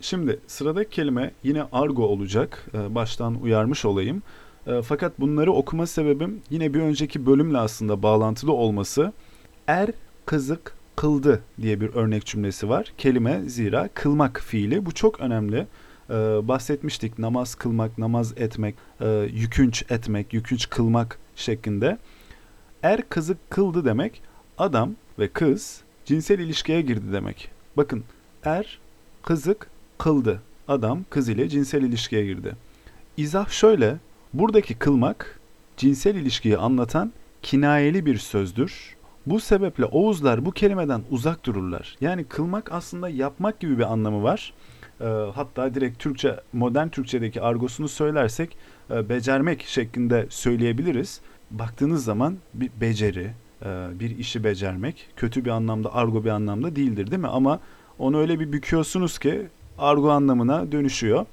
[0.00, 2.66] Şimdi sıradaki kelime yine argo olacak.
[2.74, 4.22] E, baştan uyarmış olayım.
[4.66, 9.12] E, fakat bunları okuma sebebim yine bir önceki bölümle aslında bağlantılı olması.
[9.66, 9.90] Er
[10.26, 12.92] kızık kıldı diye bir örnek cümlesi var.
[12.98, 14.86] Kelime zira kılmak fiili.
[14.86, 15.66] Bu çok önemli.
[16.48, 18.74] Bahsetmiştik namaz kılmak, namaz etmek,
[19.32, 21.98] yükünç etmek, yükünç kılmak şeklinde.
[22.82, 24.22] Er kızı kıldı demek
[24.58, 27.50] adam ve kız cinsel ilişkiye girdi demek.
[27.76, 28.04] Bakın
[28.44, 28.78] er
[29.22, 30.42] kızık kıldı.
[30.68, 32.56] Adam kız ile cinsel ilişkiye girdi.
[33.16, 33.96] İzah şöyle.
[34.34, 35.40] Buradaki kılmak
[35.76, 37.12] cinsel ilişkiyi anlatan
[37.42, 38.96] kinayeli bir sözdür.
[39.26, 41.96] Bu sebeple Oğuzlar bu kelimeden uzak dururlar.
[42.00, 44.52] Yani kılmak aslında yapmak gibi bir anlamı var.
[45.00, 45.04] e,
[45.34, 48.56] hatta direkt Türkçe modern Türkçedeki argosunu söylersek
[48.90, 51.20] e, becermek şeklinde söyleyebiliriz.
[51.50, 53.30] Baktığınız zaman bir beceri,
[53.62, 57.28] e, bir işi becermek kötü bir anlamda, argo bir anlamda değildir değil mi?
[57.28, 57.60] Ama
[57.98, 59.46] onu öyle bir büküyorsunuz ki
[59.78, 61.26] argo anlamına dönüşüyor.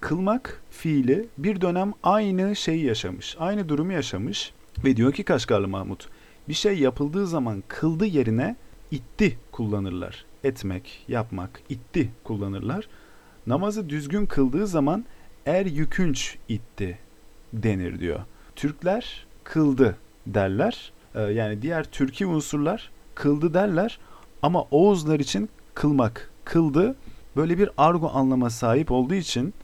[0.00, 4.52] Kılmak fiili bir dönem aynı şeyi yaşamış, aynı durumu yaşamış
[4.84, 6.08] ve diyor ki Kaşgarlı Mahmut,
[6.48, 8.56] bir şey yapıldığı zaman kıldı yerine
[8.90, 10.24] itti kullanırlar.
[10.44, 12.88] Etmek, yapmak, itti kullanırlar.
[13.46, 15.04] Namazı düzgün kıldığı zaman
[15.46, 16.98] er yükünç itti
[17.52, 18.20] denir diyor.
[18.56, 20.92] Türkler kıldı derler.
[21.14, 23.98] Ee, yani diğer Türki unsurlar kıldı derler
[24.42, 26.96] ama Oğuzlar için kılmak, kıldı
[27.36, 29.54] böyle bir argo anlama sahip olduğu için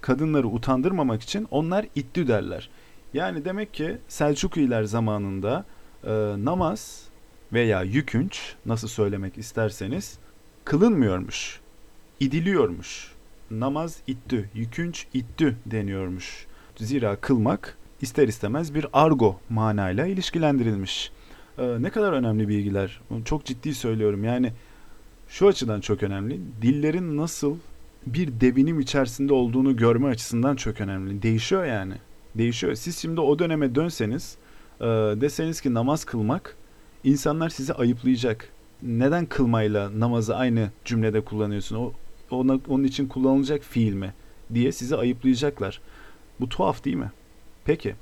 [0.00, 2.70] kadınları utandırmamak için onlar ittü derler.
[3.14, 5.64] Yani demek ki Selçuklular zamanında
[6.04, 6.10] e,
[6.44, 7.04] namaz
[7.52, 10.18] veya yükünç nasıl söylemek isterseniz
[10.64, 11.60] kılınmıyormuş,
[12.20, 13.12] idiliyormuş.
[13.50, 16.46] Namaz ittü, yükünç ittü deniyormuş.
[16.76, 21.12] Zira kılmak ister istemez bir argo manayla ilişkilendirilmiş.
[21.58, 23.00] Ee, ne kadar önemli bilgiler.
[23.24, 24.24] Çok ciddi söylüyorum.
[24.24, 24.52] Yani
[25.28, 26.40] şu açıdan çok önemli.
[26.62, 27.56] Dillerin nasıl
[28.06, 31.22] bir devinim içerisinde olduğunu görme açısından çok önemli.
[31.22, 31.94] Değişiyor yani.
[32.34, 32.74] Değişiyor.
[32.74, 34.36] Siz şimdi o döneme dönseniz
[34.80, 34.84] e,
[35.20, 36.56] deseniz ki namaz kılmak
[37.04, 38.48] insanlar sizi ayıplayacak.
[38.82, 41.76] Neden kılmayla namazı aynı cümlede kullanıyorsun?
[41.76, 41.92] O
[42.30, 44.14] ona, onun için kullanılacak fiil mi
[44.54, 45.80] diye sizi ayıplayacaklar.
[46.40, 47.10] Bu tuhaf değil mi?
[47.64, 47.94] Peki.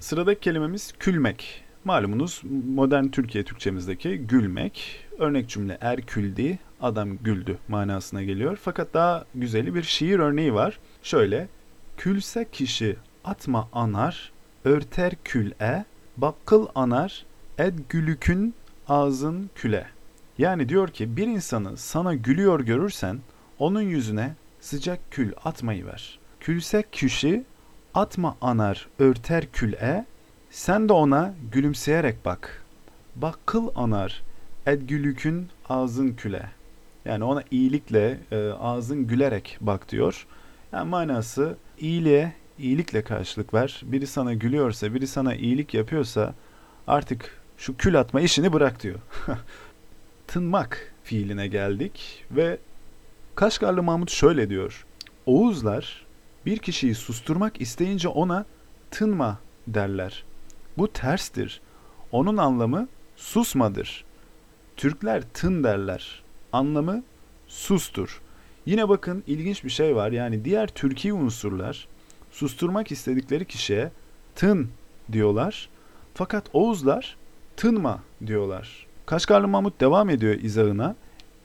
[0.00, 1.64] Sıradaki kelimemiz külmek.
[1.84, 2.42] Malumunuz
[2.74, 5.06] modern Türkiye Türkçemizdeki gülmek.
[5.18, 8.58] Örnek cümle er küldi, adam güldü manasına geliyor.
[8.62, 10.78] Fakat daha güzeli bir şiir örneği var.
[11.02, 11.48] Şöyle.
[11.96, 14.32] Külse kişi atma anar,
[14.64, 15.84] örter kül'e,
[16.16, 17.26] bakkıl anar,
[17.58, 18.54] ed gülükün
[18.88, 19.86] ağzın küle.
[20.38, 23.18] Yani diyor ki bir insanı sana gülüyor görürsen
[23.58, 26.18] onun yüzüne sıcak kül atmayı ver.
[26.40, 27.44] Külse kişi
[27.94, 30.06] atma anar örter kül'e,
[30.50, 32.64] sen de ona gülümseyerek bak.
[33.16, 34.22] Bakkıl anar
[34.66, 36.50] ed gülükün ağzın küle.
[37.04, 40.26] Yani ona iyilikle e, ağzın gülerek bak diyor.
[40.72, 43.80] Yani manası iyiliğe iyilikle karşılık ver.
[43.84, 46.34] Biri sana gülüyorsa, biri sana iyilik yapıyorsa
[46.86, 48.98] artık şu kül atma işini bırak diyor.
[50.26, 52.58] Tınmak fiiline geldik ve
[53.34, 54.86] Kaşgarlı Mahmut şöyle diyor.
[55.26, 56.06] Oğuzlar
[56.46, 58.46] bir kişiyi susturmak isteyince ona
[58.90, 60.24] tınma derler.
[60.78, 61.60] Bu terstir.
[62.12, 64.04] Onun anlamı susmadır.
[64.76, 66.22] Türkler tın derler.
[66.52, 67.02] Anlamı
[67.48, 68.20] sustur.
[68.66, 70.12] Yine bakın ilginç bir şey var.
[70.12, 71.88] Yani diğer Türkiye unsurlar
[72.30, 73.90] susturmak istedikleri kişiye
[74.34, 74.68] tın
[75.12, 75.68] diyorlar.
[76.14, 77.16] Fakat Oğuzlar
[77.56, 78.86] tınma diyorlar.
[79.06, 80.96] Kaşgarlı Mahmut devam ediyor izahına.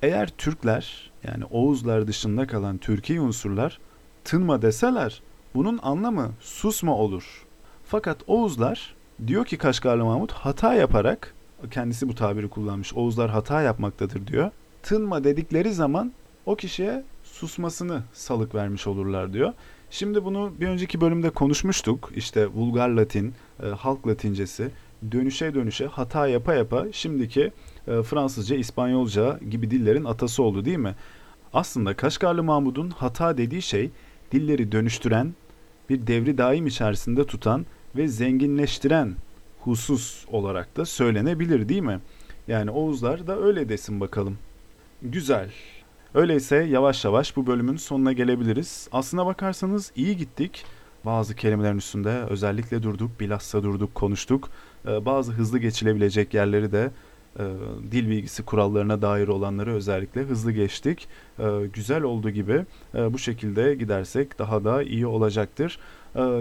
[0.01, 3.79] Eğer Türkler yani Oğuzlar dışında kalan Türkiye unsurlar
[4.25, 5.21] tınma deseler
[5.55, 7.45] bunun anlamı susma olur.
[7.85, 8.95] Fakat Oğuzlar
[9.27, 11.33] diyor ki Kaşgarlı Mahmut hata yaparak
[11.71, 12.93] kendisi bu tabiri kullanmış.
[12.93, 14.51] Oğuzlar hata yapmaktadır diyor.
[14.83, 16.11] Tınma dedikleri zaman
[16.45, 19.53] o kişiye susmasını salık vermiş olurlar diyor.
[19.89, 22.11] Şimdi bunu bir önceki bölümde konuşmuştuk.
[22.15, 24.71] İşte vulgar Latin, e, halk Latincesi
[25.11, 27.51] dönüşe dönüşe hata yapa yapa şimdiki
[27.87, 30.95] e, Fransızca, İspanyolca gibi dillerin atası oldu değil mi?
[31.53, 33.91] Aslında Kaşgarlı Mahmud'un hata dediği şey
[34.35, 35.33] dilleri dönüştüren,
[35.89, 37.65] bir devri daim içerisinde tutan
[37.95, 39.15] ve zenginleştiren
[39.59, 41.99] husus olarak da söylenebilir değil mi?
[42.47, 44.37] Yani Oğuzlar da öyle desin bakalım.
[45.01, 45.51] Güzel.
[46.13, 48.87] Öyleyse yavaş yavaş bu bölümün sonuna gelebiliriz.
[48.91, 50.65] Aslına bakarsanız iyi gittik.
[51.05, 54.49] Bazı kelimelerin üstünde özellikle durduk, bilhassa durduk, konuştuk.
[54.87, 56.91] Ee, bazı hızlı geçilebilecek yerleri de
[57.39, 57.43] e,
[57.91, 61.07] dil bilgisi kurallarına dair olanları özellikle hızlı geçtik.
[61.39, 61.43] E,
[61.73, 65.79] güzel olduğu gibi e, bu şekilde gidersek daha da iyi olacaktır.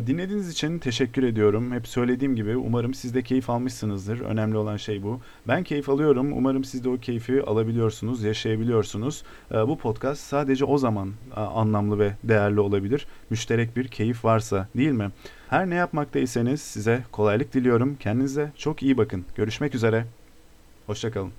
[0.06, 1.72] Dinlediğiniz için teşekkür ediyorum.
[1.72, 4.20] Hep söylediğim gibi umarım siz de keyif almışsınızdır.
[4.20, 5.20] Önemli olan şey bu.
[5.48, 6.32] Ben keyif alıyorum.
[6.32, 9.22] Umarım siz de o keyfi alabiliyorsunuz, yaşayabiliyorsunuz.
[9.50, 13.06] Bu podcast sadece o zaman anlamlı ve değerli olabilir.
[13.30, 15.10] Müşterek bir keyif varsa değil mi?
[15.48, 17.96] Her ne yapmaktaysanız size kolaylık diliyorum.
[18.00, 19.24] Kendinize çok iyi bakın.
[19.36, 20.06] Görüşmek üzere.
[20.86, 21.32] Hoşçakalın.